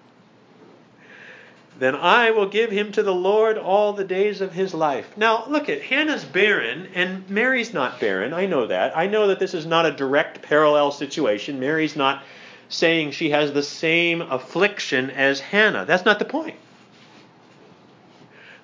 then 1.79 1.95
I 1.95 2.33
will 2.33 2.49
give 2.49 2.71
him 2.71 2.91
to 2.93 3.03
the 3.03 3.15
Lord 3.15 3.57
all 3.57 3.93
the 3.93 4.05
days 4.05 4.41
of 4.41 4.53
his 4.53 4.75
life. 4.75 5.17
Now, 5.17 5.45
look 5.47 5.69
at 5.69 5.83
Hannah's 5.83 6.25
barren, 6.25 6.89
and 6.95 7.29
Mary's 7.31 7.73
not 7.73 8.01
barren. 8.01 8.33
I 8.33 8.47
know 8.47 8.67
that. 8.67 8.97
I 8.97 9.07
know 9.07 9.29
that 9.29 9.39
this 9.39 9.55
is 9.55 9.65
not 9.65 9.87
a 9.87 9.93
direct 9.93 10.43
parallel 10.43 10.91
situation. 10.91 11.61
Mary's 11.61 11.95
not 11.95 12.25
saying 12.69 13.13
she 13.13 13.31
has 13.31 13.53
the 13.53 13.63
same 13.63 14.23
affliction 14.23 15.11
as 15.11 15.41
Hannah. 15.41 15.85
That's 15.85 16.05
not 16.05 16.19
the 16.19 16.25
point. 16.25 16.57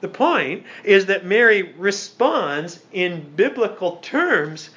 The 0.01 0.09
point 0.09 0.65
is 0.83 1.07
that 1.07 1.25
Mary 1.25 1.63
responds 1.79 2.79
in 2.93 3.35
biblical 3.37 3.97
terms 3.97 4.71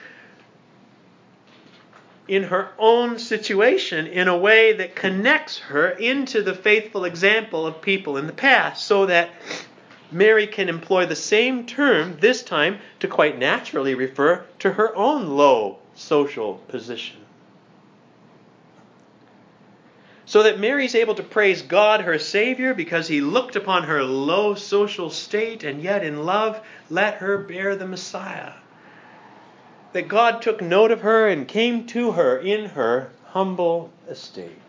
in 2.27 2.43
her 2.43 2.69
own 2.77 3.17
situation 3.19 4.07
in 4.07 4.27
a 4.27 4.37
way 4.37 4.73
that 4.73 4.95
connects 4.95 5.57
her 5.59 5.89
into 5.89 6.41
the 6.41 6.53
faithful 6.53 7.05
example 7.05 7.65
of 7.65 7.81
people 7.81 8.17
in 8.17 8.27
the 8.27 8.33
past 8.33 8.85
so 8.85 9.05
that 9.05 9.29
Mary 10.11 10.47
can 10.47 10.69
employ 10.69 11.05
the 11.05 11.15
same 11.15 11.65
term, 11.65 12.17
this 12.19 12.43
time 12.43 12.79
to 12.99 13.07
quite 13.07 13.37
naturally 13.37 13.95
refer 13.95 14.45
to 14.59 14.71
her 14.71 14.95
own 14.95 15.27
low 15.27 15.79
social 15.95 16.55
position. 16.67 17.17
So 20.25 20.43
that 20.43 20.59
Mary's 20.59 20.95
able 20.95 21.15
to 21.15 21.23
praise 21.23 21.61
God, 21.61 22.01
her 22.01 22.19
Savior, 22.19 22.73
because 22.73 23.07
he 23.07 23.21
looked 23.21 23.55
upon 23.55 23.83
her 23.83 24.03
low 24.03 24.55
social 24.55 25.09
state 25.09 25.63
and 25.63 25.81
yet 25.81 26.03
in 26.03 26.25
love 26.25 26.59
let 26.89 27.15
her 27.15 27.37
bear 27.37 27.77
the 27.77 27.87
Messiah 27.87 28.51
that 29.93 30.07
God 30.07 30.41
took 30.41 30.61
note 30.61 30.91
of 30.91 31.01
her 31.01 31.27
and 31.27 31.47
came 31.47 31.85
to 31.87 32.11
her 32.11 32.37
in 32.37 32.69
her 32.69 33.11
humble 33.25 33.91
estate. 34.07 34.59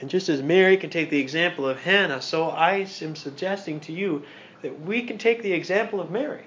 And 0.00 0.08
just 0.08 0.28
as 0.28 0.42
Mary 0.42 0.76
can 0.76 0.90
take 0.90 1.10
the 1.10 1.20
example 1.20 1.68
of 1.68 1.78
Hannah, 1.78 2.22
so 2.22 2.48
I 2.48 2.86
am 3.02 3.14
suggesting 3.14 3.80
to 3.80 3.92
you 3.92 4.24
that 4.62 4.80
we 4.80 5.02
can 5.02 5.18
take 5.18 5.42
the 5.42 5.52
example 5.52 6.00
of 6.00 6.10
Mary 6.10 6.44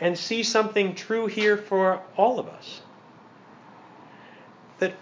and 0.00 0.18
see 0.18 0.42
something 0.42 0.94
true 0.94 1.26
here 1.26 1.56
for 1.56 2.02
all 2.16 2.38
of 2.38 2.48
us. 2.48 2.80
That 4.78 4.94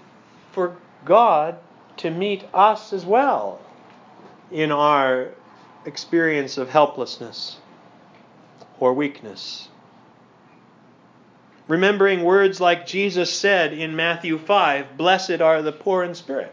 for 0.53 0.77
God 1.05 1.59
to 1.99 2.11
meet 2.11 2.45
us 2.53 2.93
as 2.93 3.05
well 3.05 3.61
in 4.51 4.71
our 4.71 5.31
experience 5.87 6.59
of 6.59 6.69
helplessness 6.69 7.59
or 8.81 8.93
weakness. 8.93 9.69
Remembering 11.67 12.23
words 12.23 12.61
like 12.61 12.87
Jesus 12.87 13.33
said 13.33 13.73
in 13.73 13.97
Matthew 13.97 14.39
5 14.39 14.97
Blessed 14.97 15.41
are 15.41 15.63
the 15.63 15.73
poor 15.73 16.05
in 16.05 16.15
spirit, 16.15 16.53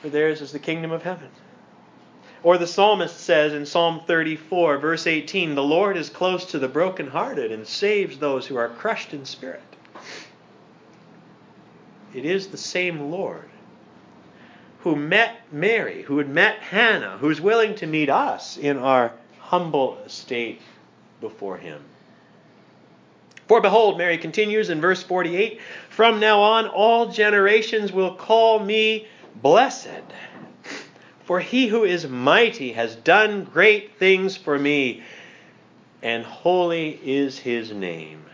for 0.00 0.08
theirs 0.08 0.40
is 0.40 0.52
the 0.52 0.58
kingdom 0.58 0.92
of 0.92 1.02
heaven. 1.02 1.28
Or 2.42 2.56
the 2.56 2.66
psalmist 2.66 3.20
says 3.20 3.52
in 3.52 3.66
Psalm 3.66 4.00
34, 4.06 4.78
verse 4.78 5.06
18, 5.06 5.54
The 5.54 5.62
Lord 5.62 5.96
is 5.96 6.08
close 6.08 6.46
to 6.46 6.58
the 6.58 6.68
brokenhearted 6.68 7.52
and 7.52 7.66
saves 7.66 8.16
those 8.16 8.46
who 8.46 8.56
are 8.56 8.68
crushed 8.68 9.12
in 9.12 9.26
spirit. 9.26 9.60
It 12.14 12.24
is 12.24 12.48
the 12.48 12.56
same 12.56 13.10
Lord 13.10 13.50
who 14.80 14.96
met 14.96 15.36
Mary, 15.52 16.02
who 16.02 16.18
had 16.18 16.28
met 16.28 16.58
Hannah, 16.60 17.18
who's 17.18 17.40
willing 17.40 17.74
to 17.76 17.86
meet 17.86 18.08
us 18.08 18.56
in 18.56 18.78
our 18.78 19.12
humble 19.38 19.98
state 20.06 20.60
before 21.20 21.56
him. 21.56 21.82
For 23.48 23.60
behold, 23.60 23.98
Mary 23.98 24.16
continues 24.16 24.70
in 24.70 24.80
verse 24.80 25.02
48 25.02 25.60
From 25.88 26.20
now 26.20 26.40
on, 26.40 26.68
all 26.68 27.10
generations 27.10 27.92
will 27.92 28.14
call 28.14 28.60
me 28.60 29.08
blessed. 29.42 30.02
For 31.24 31.40
he 31.40 31.66
who 31.66 31.84
is 31.84 32.06
mighty 32.06 32.72
has 32.72 32.94
done 32.94 33.44
great 33.44 33.96
things 33.96 34.36
for 34.36 34.58
me, 34.58 35.02
and 36.02 36.24
holy 36.24 37.00
is 37.04 37.38
his 37.38 37.72
name. 37.72 38.24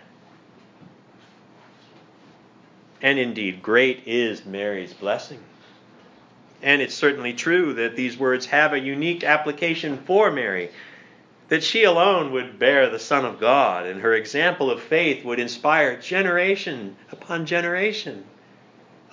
And 3.03 3.18
indeed, 3.18 3.62
great 3.62 4.03
is 4.07 4.44
Mary's 4.44 4.94
blessing. 4.94 5.40
And 6.62 6.81
it's 6.81 6.94
certainly 6.94 7.33
true 7.33 7.75
that 7.75 7.96
these 7.96 8.18
words 8.18 8.46
have 8.46 8.72
a 8.72 8.81
unique 8.81 9.25
application 9.25 9.99
for 10.05 10.31
Mary 10.31 10.70
that 11.49 11.63
she 11.63 11.85
alone 11.85 12.33
would 12.33 12.59
bear 12.59 12.91
the 12.91 12.99
Son 12.99 13.25
of 13.25 13.39
God, 13.39 13.87
and 13.87 14.01
her 14.01 14.15
example 14.15 14.71
of 14.71 14.83
faith 14.83 15.25
would 15.25 15.39
inspire 15.39 15.97
generation 15.97 16.97
upon 17.13 17.47
generation 17.47 18.25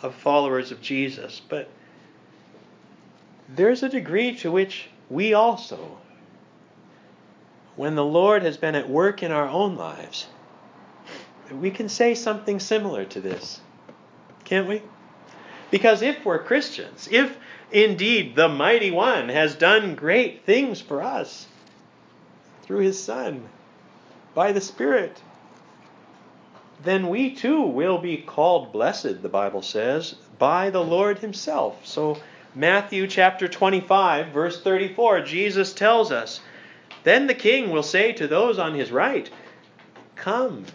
of 0.02 0.15
followers 0.15 0.72
of 0.72 0.82
Jesus. 0.82 1.41
But 1.48 1.69
there's 3.48 3.84
a 3.84 3.89
degree 3.89 4.36
to 4.38 4.52
which 4.52 4.89
we 5.10 5.34
also, 5.34 5.98
when 7.76 7.96
the 7.96 8.06
Lord 8.06 8.41
has 8.41 8.58
been 8.58 8.76
at 8.76 8.89
work 8.89 9.22
in 9.22 9.32
our 9.32 9.48
own 9.48 9.76
lives, 9.76 10.28
we 11.52 11.69
can 11.69 11.88
say 11.88 12.15
something 12.15 12.60
similar 12.60 13.06
to 13.06 13.22
this. 13.22 13.62
Can't 14.43 14.67
we? 14.67 14.82
Because 15.69 16.02
if 16.02 16.26
we're 16.26 16.43
Christians, 16.43 17.08
if 17.12 17.38
indeed 17.72 18.36
the 18.36 18.50
Mighty 18.50 18.91
One 18.91 19.30
has 19.30 19.56
done 19.56 19.96
great 19.96 20.46
things 20.46 20.82
for 20.82 21.02
us, 21.02 21.48
through 22.63 22.80
his 22.80 23.02
Son 23.02 23.43
by 24.34 24.52
the 24.52 24.62
Spirit, 24.62 25.21
then 26.84 27.08
we 27.08 27.34
too 27.34 27.62
will 27.62 27.97
be 27.97 28.17
called 28.17 28.73
blessed, 28.73 29.21
the 29.21 29.30
Bible 29.30 29.62
says, 29.62 30.15
by 30.38 30.69
the 30.69 30.84
Lord 30.84 31.19
himself. 31.19 31.86
So, 31.86 32.17
Matthew 32.56 33.08
chapter 33.08 33.47
25, 33.47 34.28
verse 34.28 34.62
34, 34.62 35.21
Jesus 35.21 35.73
tells 35.73 36.12
us, 36.12 36.41
Then 37.04 37.28
the 37.28 37.36
king 37.36 37.69
will 37.69 37.84
say 37.84 38.12
to 38.13 38.28
those 38.28 38.60
on 38.60 38.76
his 38.76 38.91
right, 38.91 39.30
Come, 40.15 40.65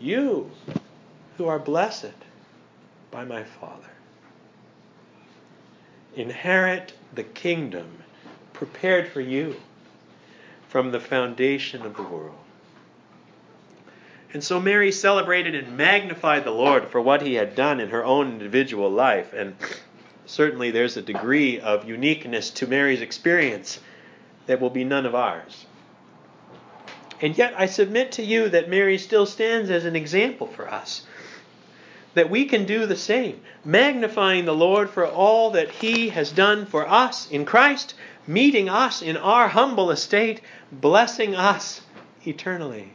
you 0.00 0.50
who 1.36 1.46
are 1.46 1.58
blessed 1.58 2.12
by 3.10 3.24
my 3.24 3.44
Father. 3.44 3.90
Inherit 6.14 6.92
the 7.14 7.24
kingdom 7.24 7.86
prepared 8.52 9.08
for 9.08 9.20
you 9.20 9.56
from 10.68 10.90
the 10.90 11.00
foundation 11.00 11.82
of 11.82 11.96
the 11.96 12.02
world. 12.02 12.38
And 14.32 14.42
so 14.42 14.60
Mary 14.60 14.92
celebrated 14.92 15.54
and 15.54 15.76
magnified 15.76 16.44
the 16.44 16.50
Lord 16.50 16.88
for 16.88 17.00
what 17.00 17.22
he 17.22 17.34
had 17.34 17.54
done 17.54 17.80
in 17.80 17.88
her 17.90 18.04
own 18.04 18.32
individual 18.32 18.90
life. 18.90 19.32
And 19.32 19.56
certainly 20.26 20.70
there's 20.70 20.96
a 20.96 21.02
degree 21.02 21.60
of 21.60 21.88
uniqueness 21.88 22.50
to 22.50 22.66
Mary's 22.66 23.00
experience 23.00 23.80
that 24.46 24.60
will 24.60 24.70
be 24.70 24.84
none 24.84 25.06
of 25.06 25.14
ours. 25.14 25.64
And 27.20 27.38
yet 27.38 27.54
I 27.56 27.66
submit 27.66 28.12
to 28.12 28.22
you 28.22 28.48
that 28.50 28.68
Mary 28.68 28.98
still 28.98 29.26
stands 29.26 29.70
as 29.70 29.84
an 29.84 29.96
example 29.96 30.46
for 30.46 30.70
us. 30.70 31.06
That 32.14 32.30
we 32.30 32.46
can 32.46 32.66
do 32.66 32.86
the 32.86 32.96
same, 32.96 33.40
magnifying 33.64 34.44
the 34.44 34.54
Lord 34.54 34.90
for 34.90 35.06
all 35.06 35.52
that 35.52 35.70
He 35.70 36.10
has 36.10 36.30
done 36.30 36.66
for 36.66 36.88
us 36.88 37.30
in 37.30 37.44
Christ, 37.44 37.94
meeting 38.26 38.68
us 38.68 39.02
in 39.02 39.16
our 39.16 39.48
humble 39.48 39.90
estate, 39.90 40.40
blessing 40.72 41.34
us 41.34 41.80
eternally. 42.26 42.92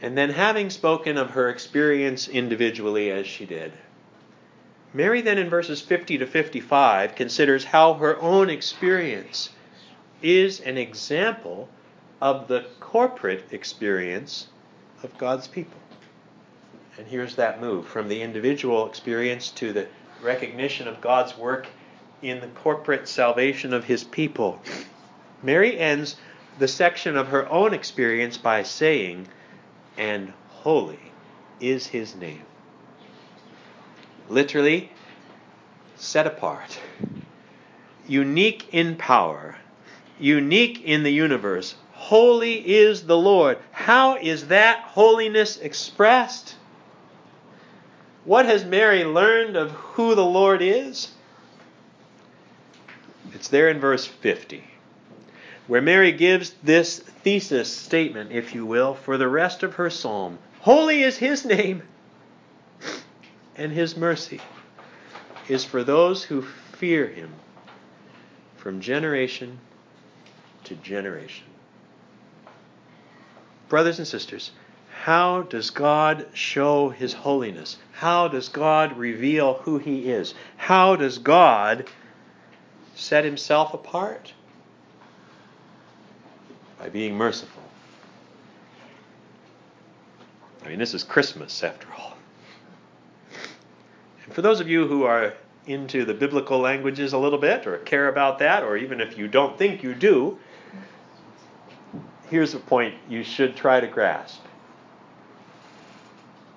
And 0.00 0.16
then, 0.16 0.30
having 0.30 0.70
spoken 0.70 1.16
of 1.16 1.30
her 1.30 1.48
experience 1.48 2.28
individually 2.28 3.10
as 3.10 3.26
she 3.26 3.46
did, 3.46 3.72
Mary 4.92 5.20
then 5.20 5.38
in 5.38 5.48
verses 5.48 5.80
50 5.80 6.18
to 6.18 6.26
55 6.26 7.14
considers 7.14 7.64
how 7.64 7.94
her 7.94 8.20
own 8.20 8.50
experience 8.50 9.50
is 10.22 10.60
an 10.60 10.78
example 10.78 11.68
of 12.20 12.48
the 12.48 12.66
corporate 12.80 13.44
experience 13.50 14.48
of 15.02 15.16
God's 15.18 15.48
people. 15.48 15.78
And 16.98 17.06
here's 17.06 17.36
that 17.36 17.60
move 17.60 17.86
from 17.86 18.08
the 18.08 18.22
individual 18.22 18.86
experience 18.86 19.50
to 19.50 19.72
the 19.72 19.86
recognition 20.22 20.88
of 20.88 21.00
God's 21.00 21.36
work 21.36 21.66
in 22.22 22.40
the 22.40 22.48
corporate 22.48 23.08
salvation 23.08 23.72
of 23.72 23.84
his 23.84 24.04
people. 24.04 24.60
Mary 25.42 25.78
ends 25.78 26.16
the 26.58 26.68
section 26.68 27.16
of 27.16 27.28
her 27.28 27.48
own 27.50 27.74
experience 27.74 28.38
by 28.38 28.62
saying, 28.62 29.28
And 29.96 30.32
holy 30.48 31.12
is 31.60 31.86
his 31.86 32.14
name 32.14 32.42
literally 34.28 34.90
set 35.96 36.26
apart, 36.26 36.78
unique 38.06 38.68
in 38.72 38.96
power, 38.96 39.56
unique 40.18 40.82
in 40.84 41.02
the 41.02 41.12
universe. 41.12 41.74
Holy 41.92 42.54
is 42.76 43.06
the 43.06 43.16
Lord. 43.16 43.58
How 43.72 44.16
is 44.16 44.48
that 44.48 44.80
holiness 44.80 45.56
expressed? 45.56 46.56
What 48.26 48.46
has 48.46 48.64
Mary 48.64 49.04
learned 49.04 49.56
of 49.56 49.70
who 49.70 50.16
the 50.16 50.24
Lord 50.24 50.60
is? 50.60 51.12
It's 53.32 53.46
there 53.48 53.68
in 53.68 53.78
verse 53.78 54.04
50, 54.04 54.64
where 55.68 55.80
Mary 55.80 56.10
gives 56.10 56.50
this 56.62 56.98
thesis 56.98 57.72
statement, 57.72 58.32
if 58.32 58.52
you 58.52 58.66
will, 58.66 58.94
for 58.94 59.16
the 59.16 59.28
rest 59.28 59.62
of 59.62 59.74
her 59.74 59.90
psalm. 59.90 60.38
Holy 60.60 61.04
is 61.04 61.16
his 61.16 61.44
name 61.44 61.82
and 63.56 63.72
his 63.72 63.96
mercy 63.96 64.40
is 65.48 65.64
for 65.64 65.84
those 65.84 66.24
who 66.24 66.42
fear 66.42 67.06
him 67.06 67.32
from 68.56 68.80
generation 68.80 69.58
to 70.64 70.74
generation. 70.74 71.46
Brothers 73.68 73.98
and 73.98 74.06
sisters, 74.06 74.50
how 75.02 75.42
does 75.42 75.70
God 75.70 76.26
show 76.32 76.88
his 76.88 77.12
holiness? 77.12 77.76
How 77.92 78.26
does 78.26 78.48
God 78.48 78.96
reveal 78.96 79.54
who 79.54 79.78
he 79.78 80.10
is? 80.10 80.34
How 80.56 80.96
does 80.96 81.18
God 81.18 81.88
set 82.96 83.24
himself 83.24 83.72
apart? 83.72 84.32
By 86.80 86.88
being 86.88 87.14
merciful. 87.14 87.62
I 90.64 90.70
mean, 90.70 90.80
this 90.80 90.92
is 90.92 91.04
Christmas 91.04 91.62
after 91.62 91.86
all. 91.96 92.16
And 94.24 94.34
for 94.34 94.42
those 94.42 94.58
of 94.58 94.68
you 94.68 94.88
who 94.88 95.04
are 95.04 95.34
into 95.66 96.04
the 96.04 96.14
biblical 96.14 96.58
languages 96.58 97.12
a 97.12 97.18
little 97.18 97.38
bit 97.38 97.66
or 97.68 97.78
care 97.78 98.08
about 98.08 98.40
that, 98.40 98.64
or 98.64 98.76
even 98.76 99.00
if 99.00 99.16
you 99.16 99.28
don't 99.28 99.56
think 99.56 99.84
you 99.84 99.94
do, 99.94 100.36
here's 102.28 102.54
a 102.54 102.58
point 102.58 102.94
you 103.08 103.22
should 103.22 103.54
try 103.54 103.78
to 103.78 103.86
grasp. 103.86 104.45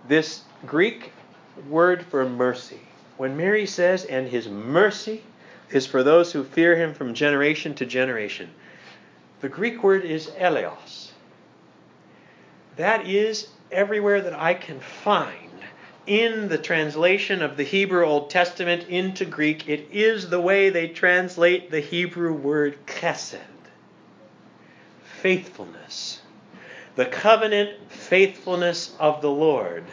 This 0.09 0.41
Greek 0.65 1.13
word 1.69 2.03
for 2.03 2.27
mercy, 2.27 2.81
when 3.17 3.37
Mary 3.37 3.67
says, 3.67 4.05
and 4.05 4.27
his 4.27 4.49
mercy 4.49 5.21
is 5.69 5.85
for 5.85 6.01
those 6.01 6.33
who 6.33 6.43
fear 6.43 6.75
him 6.75 6.95
from 6.95 7.13
generation 7.13 7.75
to 7.75 7.85
generation, 7.85 8.49
the 9.41 9.49
Greek 9.49 9.83
word 9.83 10.03
is 10.03 10.27
eleos. 10.31 11.11
That 12.75 13.07
is 13.07 13.49
everywhere 13.71 14.19
that 14.21 14.33
I 14.33 14.55
can 14.55 14.79
find 14.79 15.51
in 16.07 16.49
the 16.49 16.57
translation 16.57 17.43
of 17.43 17.55
the 17.55 17.63
Hebrew 17.63 18.03
Old 18.03 18.31
Testament 18.31 18.89
into 18.89 19.25
Greek, 19.25 19.69
it 19.69 19.89
is 19.91 20.27
the 20.27 20.41
way 20.41 20.71
they 20.71 20.87
translate 20.87 21.69
the 21.69 21.81
Hebrew 21.81 22.33
word 22.33 22.83
chesed 22.87 23.37
faithfulness. 25.03 26.21
The 26.95 27.05
covenant 27.05 27.91
faithfulness 27.91 28.95
of 28.99 29.21
the 29.21 29.29
Lord. 29.29 29.83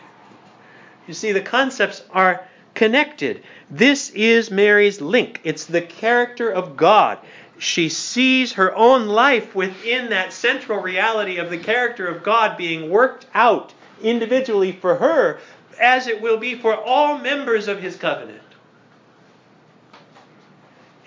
You 1.07 1.15
see, 1.15 1.33
the 1.33 1.41
concepts 1.41 2.03
are 2.11 2.47
connected. 2.75 3.43
This 3.71 4.11
is 4.11 4.51
Mary's 4.51 5.01
link. 5.01 5.41
It's 5.45 5.65
the 5.65 5.83
character 5.83 6.51
of 6.51 6.77
God. 6.77 7.19
She 7.59 7.89
sees 7.89 8.53
her 8.53 8.75
own 8.75 9.07
life 9.07 9.55
within 9.55 10.11
that 10.11 10.33
central 10.33 10.81
reality 10.81 11.39
of 11.39 11.51
the 11.51 11.59
character 11.59 12.07
of 12.07 12.23
God 12.23 12.57
being 12.57 12.91
worked 12.91 13.27
out 13.35 13.73
individually 14.03 14.73
for 14.73 14.97
her 14.97 15.39
as 15.81 16.07
it 16.07 16.21
will 16.21 16.37
be 16.37 16.55
for 16.55 16.77
all 16.77 17.19
members 17.19 17.69
of 17.69 17.81
his 17.81 17.97
covenant. 17.97 18.43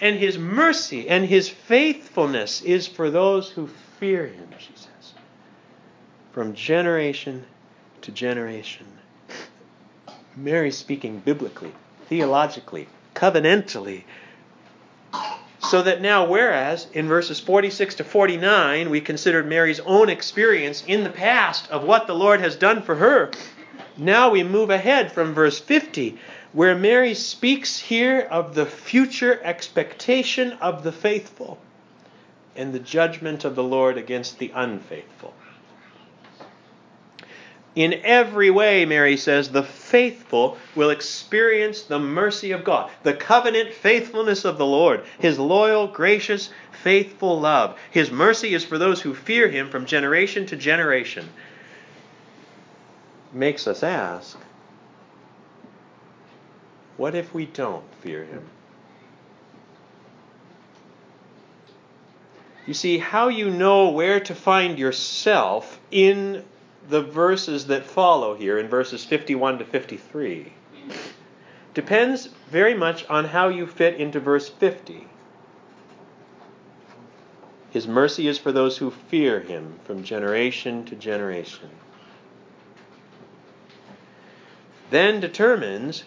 And 0.02 0.18
his 0.18 0.38
mercy 0.38 1.10
and 1.10 1.26
his 1.26 1.50
faithfulness 1.50 2.62
is 2.62 2.88
for 2.88 3.10
those 3.10 3.50
who 3.50 3.68
fear 4.00 4.28
him, 4.28 4.48
she 4.58 4.72
says, 4.76 5.14
from 6.32 6.54
generation 6.54 7.46
to 8.02 8.12
generation. 8.12 8.88
Mary 10.44 10.72
speaking 10.72 11.20
biblically, 11.20 11.74
theologically, 12.08 12.88
covenantally. 13.14 14.04
So 15.60 15.82
that 15.82 16.02
now, 16.02 16.26
whereas 16.26 16.88
in 16.94 17.08
verses 17.08 17.40
46 17.40 17.96
to 17.96 18.04
49, 18.04 18.90
we 18.90 19.02
considered 19.02 19.48
Mary's 19.48 19.82
own 19.82 20.10
experience 20.10 20.84
in 20.88 21.04
the 21.04 21.10
past 21.10 21.70
of 21.70 21.84
what 21.84 22.08
the 22.08 22.16
Lord 22.16 22.40
has 22.40 22.56
done 22.56 22.82
for 22.82 22.96
her, 22.96 23.32
now 23.98 24.30
we 24.30 24.44
move 24.44 24.70
ahead 24.70 25.12
from 25.12 25.34
verse 25.34 25.60
50, 25.60 26.18
where 26.54 26.74
Mary 26.74 27.14
speaks 27.14 27.78
here 27.78 28.22
of 28.32 28.56
the 28.56 28.66
future 28.66 29.40
expectation 29.44 30.54
of 30.54 30.84
the 30.84 30.92
faithful 30.94 31.60
and 32.56 32.74
the 32.74 32.80
judgment 32.80 33.44
of 33.44 33.56
the 33.56 33.64
Lord 33.64 33.98
against 33.98 34.40
the 34.40 34.52
unfaithful. 34.56 35.34
In 37.80 38.02
every 38.04 38.50
way, 38.50 38.84
Mary 38.84 39.16
says, 39.16 39.52
the 39.52 39.64
faithful 39.64 40.58
will 40.76 40.90
experience 40.90 41.84
the 41.84 41.98
mercy 41.98 42.52
of 42.52 42.66
God, 42.66 42.92
the 43.04 43.14
covenant 43.14 43.74
faithfulness 43.74 44.44
of 44.44 44.58
the 44.58 44.66
Lord, 44.66 45.06
his 45.18 45.40
loyal, 45.40 45.88
gracious, 45.88 46.50
faithful 46.84 47.40
love. 47.40 47.80
His 47.90 48.12
mercy 48.12 48.54
is 48.54 48.66
for 48.66 48.78
those 48.78 49.00
who 49.00 49.14
fear 49.16 49.48
him 49.48 49.70
from 49.70 49.86
generation 49.86 50.46
to 50.48 50.58
generation 50.58 51.30
makes 53.32 53.66
us 53.66 53.82
ask 53.82 54.38
what 56.98 57.16
if 57.16 57.34
we 57.34 57.46
don't 57.46 57.86
fear 58.02 58.26
him? 58.26 58.44
You 62.68 62.74
see, 62.74 62.98
how 62.98 63.30
you 63.30 63.50
know 63.50 63.92
where 63.92 64.20
to 64.20 64.36
find 64.36 64.78
yourself 64.78 65.80
in 65.92 66.44
the 66.88 67.02
verses 67.02 67.68
that 67.68 67.86
follow 67.86 68.36
here, 68.36 68.58
in 68.58 68.68
verses 68.68 69.04
51 69.06 69.60
to 69.60 69.66
53, 69.66 70.54
depends 71.74 72.28
very 72.50 72.74
much 72.74 73.06
on 73.10 73.26
how 73.26 73.50
you 73.50 73.68
fit 73.68 73.96
into 73.96 74.20
verse 74.20 74.50
50. 74.50 75.08
His 77.72 77.88
mercy 77.88 78.28
is 78.28 78.38
for 78.40 78.52
those 78.52 78.78
who 78.78 78.90
fear 78.90 79.40
him 79.40 79.80
from 79.86 80.04
generation 80.04 80.86
to 80.86 80.96
generation 80.96 81.70
then 84.90 85.20
determines 85.20 86.04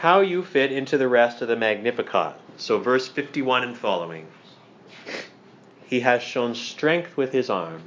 how 0.00 0.20
you 0.20 0.44
fit 0.44 0.72
into 0.72 0.98
the 0.98 1.08
rest 1.08 1.42
of 1.42 1.48
the 1.48 1.56
Magnificat. 1.56 2.34
So, 2.56 2.78
verse 2.78 3.08
51 3.08 3.62
and 3.64 3.76
following. 3.76 4.26
He 5.86 6.00
has 6.00 6.22
shown 6.22 6.54
strength 6.54 7.16
with 7.16 7.32
his 7.32 7.48
arm. 7.48 7.82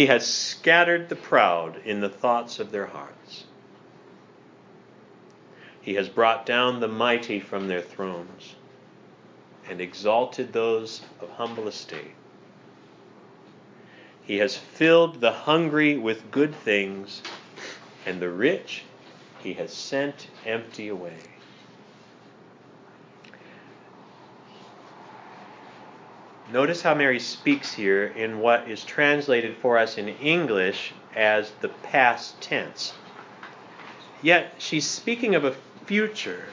He 0.00 0.06
has 0.06 0.26
scattered 0.26 1.10
the 1.10 1.14
proud 1.14 1.76
in 1.84 2.00
the 2.00 2.08
thoughts 2.08 2.58
of 2.58 2.72
their 2.72 2.86
hearts. 2.86 3.44
He 5.82 5.92
has 5.96 6.08
brought 6.08 6.46
down 6.46 6.80
the 6.80 6.88
mighty 6.88 7.38
from 7.38 7.68
their 7.68 7.82
thrones 7.82 8.54
and 9.68 9.78
exalted 9.78 10.54
those 10.54 11.02
of 11.20 11.28
humble 11.28 11.68
estate. 11.68 12.14
He 14.22 14.38
has 14.38 14.56
filled 14.56 15.20
the 15.20 15.32
hungry 15.32 15.98
with 15.98 16.30
good 16.30 16.54
things 16.54 17.20
and 18.06 18.22
the 18.22 18.30
rich 18.30 18.84
he 19.40 19.52
has 19.52 19.70
sent 19.70 20.28
empty 20.46 20.88
away. 20.88 21.18
Notice 26.52 26.82
how 26.82 26.96
Mary 26.96 27.20
speaks 27.20 27.72
here 27.72 28.06
in 28.06 28.40
what 28.40 28.68
is 28.68 28.82
translated 28.82 29.56
for 29.58 29.78
us 29.78 29.96
in 29.96 30.08
English 30.08 30.92
as 31.14 31.52
the 31.60 31.68
past 31.68 32.40
tense. 32.40 32.92
Yet 34.20 34.54
she's 34.58 34.84
speaking 34.84 35.36
of 35.36 35.44
a 35.44 35.54
future. 35.86 36.46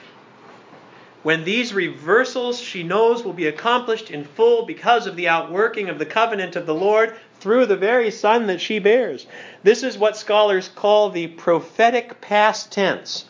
When 1.24 1.46
these 1.46 1.74
reversals 1.74 2.60
she 2.60 2.84
knows 2.84 3.24
will 3.24 3.34
be 3.34 3.48
accomplished 3.48 4.12
in 4.12 4.24
full 4.24 4.68
because 4.68 5.08
of 5.08 5.16
the 5.16 5.28
outworking 5.28 5.90
of 5.90 5.98
the 5.98 6.06
covenant 6.06 6.56
of 6.56 6.68
the 6.68 6.76
Lord 6.76 7.16
through 7.40 7.66
the 7.66 7.76
very 7.76 8.12
Son 8.12 8.46
that 8.48 8.62
she 8.62 8.78
bears. 8.78 9.26
This 9.64 9.82
is 9.82 9.98
what 9.98 10.16
scholars 10.16 10.70
call 10.70 11.10
the 11.10 11.26
prophetic 11.26 12.22
past 12.22 12.72
tense. 12.72 13.26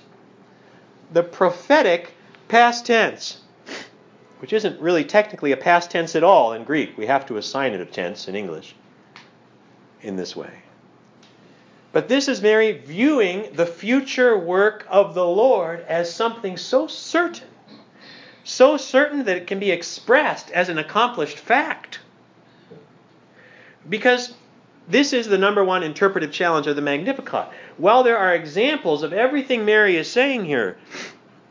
The 1.14 1.24
prophetic 1.24 2.14
past 2.50 2.86
tense 2.88 3.40
which 4.40 4.54
isn't 4.54 4.80
really 4.80 5.04
technically 5.04 5.52
a 5.52 5.58
past 5.58 5.92
tense 5.92 6.16
at 6.16 6.24
all 6.24 6.54
in 6.54 6.64
Greek. 6.64 6.98
We 6.98 7.08
have 7.08 7.26
to 7.28 7.38
assign 7.38 7.74
it 7.74 7.82
a 7.82 7.86
tense 7.86 8.28
in 8.28 8.36
English 8.36 8.76
in 10.02 10.16
this 10.16 10.36
way. 10.36 10.52
But 11.92 12.08
this 12.08 12.28
is 12.28 12.42
Mary 12.42 12.74
viewing 12.74 13.50
the 13.54 13.66
future 13.66 14.38
work 14.38 14.86
of 14.90 15.16
the 15.16 15.26
Lord 15.26 15.82
as 15.88 16.14
something 16.14 16.58
so 16.58 16.88
certain, 16.88 17.48
so 18.44 18.78
certain 18.78 19.24
that 19.26 19.38
it 19.38 19.48
can 19.48 19.60
be 19.60 19.72
expressed 19.72 20.52
as 20.52 20.70
an 20.70 20.78
accomplished 20.78 21.40
fact. 21.40 22.00
Because 23.90 24.34
this 24.88 25.12
is 25.12 25.28
the 25.28 25.38
number 25.38 25.64
one 25.64 25.84
interpretive 25.84 26.32
challenge 26.32 26.68
of 26.68 26.76
the 26.76 26.82
Magnificat. 26.82 27.50
While 27.78 28.04
there 28.04 28.18
are 28.18 28.34
examples 28.34 29.04
of 29.04 29.12
everything 29.12 29.66
Mary 29.66 29.96
is 29.96 30.10
saying 30.10 30.46
here, 30.46 30.78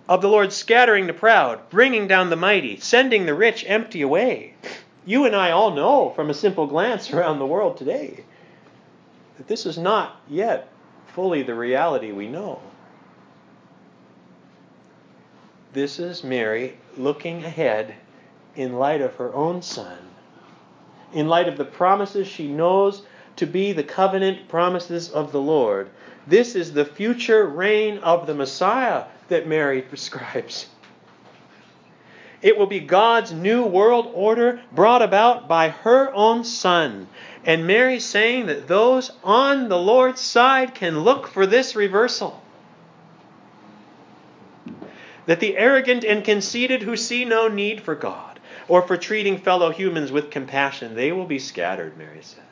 of 0.08 0.22
the 0.22 0.28
Lord 0.28 0.52
scattering 0.52 1.06
the 1.06 1.12
proud, 1.12 1.68
bringing 1.68 2.06
down 2.06 2.30
the 2.30 2.36
mighty, 2.36 2.78
sending 2.78 3.26
the 3.26 3.34
rich 3.34 3.64
empty 3.66 4.02
away. 4.02 4.54
You 5.04 5.24
and 5.24 5.34
I 5.34 5.50
all 5.50 5.72
know 5.72 6.10
from 6.10 6.30
a 6.30 6.34
simple 6.34 6.66
glance 6.66 7.10
around 7.12 7.38
the 7.38 7.46
world 7.46 7.76
today 7.76 8.24
that 9.36 9.48
this 9.48 9.66
is 9.66 9.76
not 9.76 10.20
yet 10.28 10.68
fully 11.08 11.42
the 11.42 11.54
reality 11.54 12.12
we 12.12 12.28
know. 12.28 12.60
This 15.72 15.98
is 15.98 16.24
Mary 16.24 16.78
looking 16.96 17.44
ahead 17.44 17.94
in 18.54 18.78
light 18.78 19.02
of 19.02 19.14
her 19.16 19.34
own 19.34 19.60
son, 19.60 19.98
in 21.12 21.28
light 21.28 21.48
of 21.48 21.58
the 21.58 21.64
promises 21.64 22.26
she 22.26 22.48
knows 22.48 23.02
to 23.36 23.46
be 23.46 23.72
the 23.72 23.82
covenant 23.82 24.48
promises 24.48 25.10
of 25.10 25.32
the 25.32 25.40
Lord. 25.40 25.90
This 26.26 26.54
is 26.54 26.72
the 26.72 26.86
future 26.86 27.46
reign 27.46 27.98
of 27.98 28.26
the 28.26 28.34
Messiah 28.34 29.04
that 29.28 29.46
Mary 29.46 29.82
prescribes. 29.82 30.66
It 32.42 32.58
will 32.58 32.66
be 32.66 32.80
God's 32.80 33.32
new 33.32 33.64
world 33.64 34.10
order 34.12 34.60
brought 34.70 35.02
about 35.02 35.48
by 35.48 35.70
her 35.70 36.14
own 36.14 36.44
Son. 36.44 37.08
And 37.44 37.66
Mary's 37.66 38.04
saying 38.04 38.46
that 38.46 38.68
those 38.68 39.10
on 39.24 39.68
the 39.68 39.78
Lord's 39.78 40.20
side 40.20 40.74
can 40.74 41.00
look 41.00 41.28
for 41.28 41.46
this 41.46 41.74
reversal. 41.74 42.42
That 45.26 45.40
the 45.40 45.56
arrogant 45.56 46.04
and 46.04 46.24
conceited 46.24 46.82
who 46.82 46.96
see 46.96 47.24
no 47.24 47.48
need 47.48 47.80
for 47.80 47.94
God 47.94 48.38
or 48.68 48.82
for 48.82 48.96
treating 48.96 49.38
fellow 49.38 49.70
humans 49.70 50.12
with 50.12 50.30
compassion, 50.30 50.94
they 50.94 51.12
will 51.12 51.26
be 51.26 51.38
scattered, 51.38 51.96
Mary 51.96 52.22
says. 52.22 52.42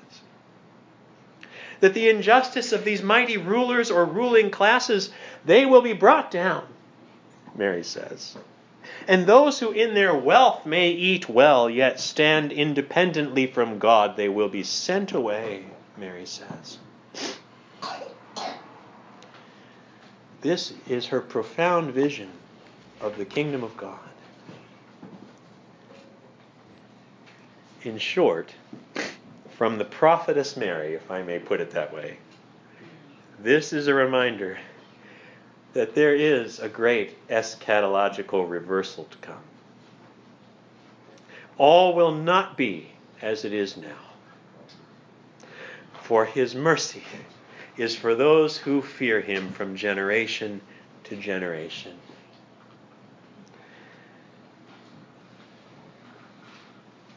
That 1.85 1.93
the 1.93 2.09
injustice 2.09 2.73
of 2.73 2.83
these 2.83 3.03
mighty 3.03 3.37
rulers 3.37 3.91
or 3.91 4.07
ruling 4.07 4.51
classes 4.51 5.11
they 5.45 5.67
will 5.67 5.83
be 5.83 5.93
brought 5.93 6.31
down, 6.31 6.67
Mary 7.55 7.85
says. 7.85 8.39
And 9.07 9.27
those 9.27 9.61
who 9.61 9.71
in 9.71 9.93
their 9.93 10.15
wealth 10.15 10.65
may 10.65 10.93
eat 10.93 11.29
well, 11.29 11.69
yet 11.69 12.01
stand 12.01 12.53
independently 12.53 13.47
from 13.49 13.79
God, 13.79 14.17
they 14.17 14.31
will 14.31 14.49
be 14.49 14.63
sent 14.63 15.13
away, 15.13 15.67
Mary 15.99 16.25
says. 16.25 16.79
This 20.41 20.73
is 20.89 21.09
her 21.09 21.21
profound 21.21 21.93
vision 21.93 22.31
of 23.03 23.19
the 23.19 23.27
kingdom 23.27 23.63
of 23.63 23.77
God. 23.77 23.99
In 27.83 27.99
short, 27.99 28.55
from 29.57 29.79
the 29.79 29.85
prophetess 29.85 30.57
Mary, 30.57 30.95
if 30.95 31.11
I 31.11 31.23
may 31.23 31.39
put 31.39 31.61
it 31.61 31.71
that 31.71 31.93
way, 31.95 32.19
this 33.39 33.73
is 33.73 33.87
a 33.87 33.95
reminder 33.95 34.59
that 35.75 35.95
there 35.95 36.15
is 36.15 36.61
a 36.61 36.69
great 36.69 37.29
eschatological 37.29 38.49
reversal 38.49 39.05
to 39.05 39.17
come. 39.19 39.43
All 41.59 41.95
will 41.95 42.13
not 42.13 42.57
be 42.57 42.91
as 43.23 43.45
it 43.45 43.53
is 43.53 43.77
now. 43.77 45.49
For 46.03 46.25
his 46.25 46.55
mercy 46.55 47.05
is 47.77 47.97
for 47.97 48.15
those 48.15 48.57
who 48.57 48.83
fear 48.83 49.21
him 49.21 49.53
from 49.53 49.77
generation 49.77 50.61
to 51.05 51.17
generation. 51.17 51.93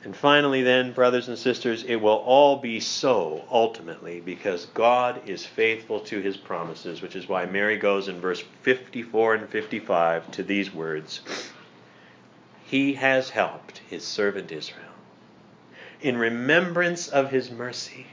And 0.08 0.16
finally, 0.16 0.62
then, 0.62 0.94
brothers 0.94 1.28
and 1.28 1.38
sisters, 1.38 1.84
it 1.84 1.98
will 1.98 2.24
all 2.26 2.56
be 2.56 2.80
so 2.80 3.44
ultimately 3.52 4.22
because 4.22 4.68
God 4.68 5.28
is 5.28 5.46
faithful 5.46 6.00
to 6.00 6.22
his 6.22 6.38
promises, 6.38 7.02
which 7.02 7.18
is 7.18 7.28
why 7.28 7.46
Mary 7.46 7.76
goes 7.76 8.08
in 8.08 8.22
verse 8.22 8.42
54 8.62 9.34
and 9.36 9.50
55 9.50 10.32
to 10.32 10.44
these 10.44 10.74
words 10.74 11.20
He 12.64 12.94
has 12.94 13.32
helped 13.32 13.80
his 13.90 14.06
servant 14.06 14.50
Israel 14.50 14.94
in 16.00 16.16
remembrance 16.16 17.10
of 17.10 17.30
his 17.30 17.52
mercy, 17.52 18.08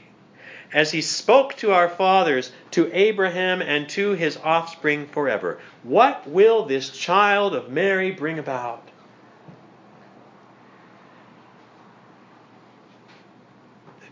as 0.73 0.91
he 0.91 1.01
spoke 1.01 1.55
to 1.55 1.71
our 1.71 1.87
fathers, 1.87 2.51
to 2.71 2.91
Abraham, 2.91 3.61
and 3.61 3.87
to 3.91 4.11
his 4.11 4.35
offspring 4.43 5.07
forever. 5.07 5.59
What 5.83 6.27
will 6.29 6.65
this 6.65 6.89
child 6.89 7.55
of 7.55 7.69
Mary 7.69 8.11
bring 8.11 8.37
about? 8.37 8.85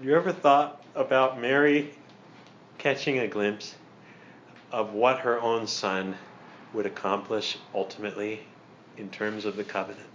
You 0.04 0.18
ever 0.18 0.34
thought 0.34 0.84
about 0.96 1.40
Mary 1.40 1.94
catching 2.78 3.20
a 3.20 3.28
glimpse 3.28 3.74
of 4.70 4.94
what 4.94 5.20
her 5.20 5.40
own 5.40 5.66
son 5.66 6.16
would 6.74 6.86
accomplish 6.86 7.58
ultimately 7.74 8.42
in 8.98 9.10
terms 9.10 9.46
of 9.46 9.56
the 9.56 9.64
covenant? 9.64 10.10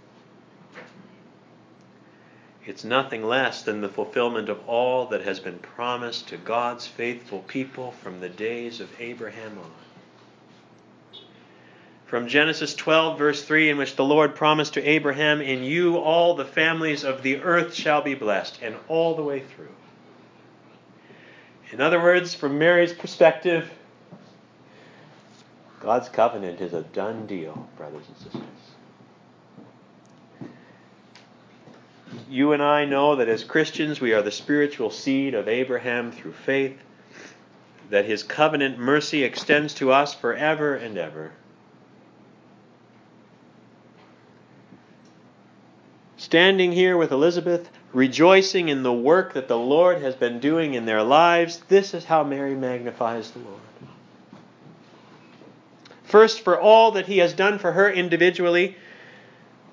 It's 2.67 2.83
nothing 2.83 3.23
less 3.23 3.63
than 3.63 3.81
the 3.81 3.89
fulfillment 3.89 4.47
of 4.47 4.59
all 4.69 5.07
that 5.07 5.21
has 5.21 5.39
been 5.39 5.57
promised 5.57 6.27
to 6.27 6.37
God's 6.37 6.85
faithful 6.85 7.39
people 7.39 7.91
from 7.91 8.19
the 8.19 8.29
days 8.29 8.79
of 8.81 8.89
Abraham 8.99 9.57
on. 9.57 9.71
From 12.05 12.27
Genesis 12.27 12.75
12, 12.75 13.17
verse 13.17 13.43
3, 13.43 13.71
in 13.71 13.77
which 13.77 13.95
the 13.95 14.05
Lord 14.05 14.35
promised 14.35 14.75
to 14.75 14.87
Abraham, 14.87 15.41
In 15.41 15.63
you 15.63 15.97
all 15.97 16.35
the 16.35 16.45
families 16.45 17.03
of 17.03 17.23
the 17.23 17.37
earth 17.41 17.73
shall 17.73 18.03
be 18.03 18.13
blessed, 18.13 18.59
and 18.61 18.75
all 18.87 19.15
the 19.15 19.23
way 19.23 19.39
through. 19.39 19.69
In 21.71 21.81
other 21.81 22.01
words, 22.01 22.33
from 22.33 22.57
Mary's 22.57 22.93
perspective, 22.93 23.71
God's 25.81 26.09
covenant 26.09 26.61
is 26.61 26.73
a 26.73 26.81
done 26.81 27.27
deal, 27.27 27.67
brothers 27.77 28.05
and 28.07 28.17
sisters. 28.17 28.43
You 32.27 32.53
and 32.53 32.63
I 32.63 32.85
know 32.85 33.17
that 33.17 33.27
as 33.27 33.43
Christians, 33.43 34.01
we 34.01 34.13
are 34.13 34.21
the 34.23 34.31
spiritual 34.31 34.89
seed 34.89 35.35
of 35.35 35.47
Abraham 35.47 36.11
through 36.11 36.33
faith, 36.33 36.77
that 37.91 38.05
his 38.05 38.23
covenant 38.23 38.79
mercy 38.79 39.23
extends 39.23 39.75
to 39.75 39.91
us 39.91 40.13
forever 40.13 40.75
and 40.75 40.97
ever. 40.97 41.31
Standing 46.17 46.71
here 46.71 46.97
with 46.97 47.11
Elizabeth, 47.11 47.69
rejoicing 47.93 48.69
in 48.69 48.83
the 48.83 48.93
work 48.93 49.33
that 49.33 49.47
the 49.47 49.57
Lord 49.57 50.01
has 50.01 50.15
been 50.15 50.39
doing 50.39 50.73
in 50.73 50.85
their 50.85 51.03
lives, 51.03 51.61
this 51.67 51.93
is 51.93 52.05
how 52.05 52.23
Mary 52.23 52.55
magnifies 52.55 53.31
the 53.31 53.39
Lord. 53.39 53.61
First, 56.03 56.41
for 56.41 56.59
all 56.59 56.91
that 56.91 57.07
he 57.07 57.19
has 57.19 57.33
done 57.33 57.59
for 57.59 57.71
her 57.71 57.89
individually, 57.89 58.75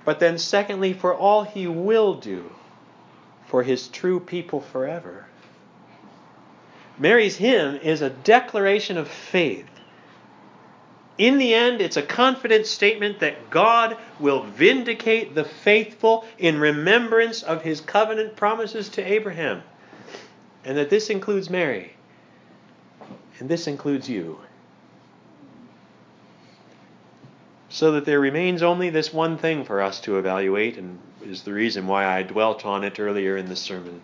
but 0.04 0.20
then, 0.20 0.38
secondly, 0.38 0.92
for 0.92 1.14
all 1.14 1.44
he 1.44 1.66
will 1.66 2.14
do 2.14 2.50
for 3.46 3.62
his 3.62 3.88
true 3.88 4.20
people 4.20 4.60
forever. 4.60 5.26
Mary's 6.98 7.36
hymn 7.36 7.76
is 7.76 8.02
a 8.02 8.10
declaration 8.10 8.96
of 8.96 9.08
faith 9.08 9.68
in 11.18 11.38
the 11.38 11.54
end, 11.54 11.80
it's 11.80 11.96
a 11.96 12.02
confident 12.02 12.66
statement 12.66 13.20
that 13.20 13.50
God 13.50 13.96
will 14.20 14.42
vindicate 14.42 15.34
the 15.34 15.44
faithful 15.44 16.26
in 16.38 16.60
remembrance 16.60 17.42
of 17.42 17.62
his 17.62 17.80
covenant 17.80 18.36
promises 18.36 18.90
to 18.90 19.02
Abraham. 19.02 19.62
And 20.64 20.76
that 20.76 20.90
this 20.90 21.08
includes 21.08 21.48
Mary. 21.48 21.94
And 23.38 23.48
this 23.48 23.66
includes 23.66 24.08
you. 24.08 24.40
So 27.70 27.92
that 27.92 28.04
there 28.04 28.20
remains 28.20 28.62
only 28.62 28.90
this 28.90 29.12
one 29.12 29.38
thing 29.38 29.64
for 29.64 29.82
us 29.82 30.00
to 30.02 30.18
evaluate, 30.18 30.76
and 30.76 30.98
is 31.22 31.42
the 31.42 31.52
reason 31.52 31.86
why 31.86 32.04
I 32.04 32.22
dwelt 32.22 32.64
on 32.64 32.84
it 32.84 33.00
earlier 33.00 33.36
in 33.36 33.48
the 33.48 33.56
sermon. 33.56 34.00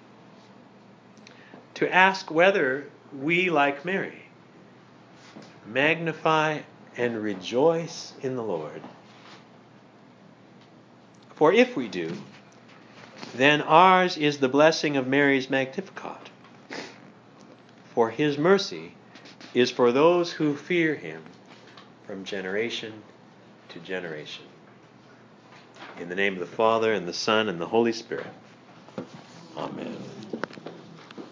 To 1.74 1.92
ask 1.92 2.30
whether 2.30 2.86
we, 3.12 3.50
like 3.50 3.84
Mary, 3.84 4.22
magnify 5.66 6.60
and 6.96 7.22
rejoice 7.22 8.12
in 8.22 8.36
the 8.36 8.42
Lord. 8.42 8.82
For 11.34 11.52
if 11.52 11.76
we 11.76 11.88
do, 11.88 12.12
then 13.34 13.62
ours 13.62 14.16
is 14.16 14.38
the 14.38 14.48
blessing 14.48 14.96
of 14.96 15.06
Mary's 15.06 15.48
Magnificat. 15.48 16.30
For 17.94 18.10
his 18.10 18.38
mercy 18.38 18.94
is 19.54 19.70
for 19.70 19.92
those 19.92 20.32
who 20.32 20.56
fear 20.56 20.94
him 20.94 21.22
from 22.06 22.24
generation 22.24 22.92
to 23.70 23.80
generation. 23.80 24.44
In 25.98 26.08
the 26.08 26.14
name 26.14 26.34
of 26.34 26.40
the 26.40 26.46
Father, 26.46 26.92
and 26.92 27.06
the 27.06 27.12
Son, 27.12 27.48
and 27.48 27.60
the 27.60 27.66
Holy 27.66 27.92
Spirit. 27.92 28.26
Amen. 29.56 29.96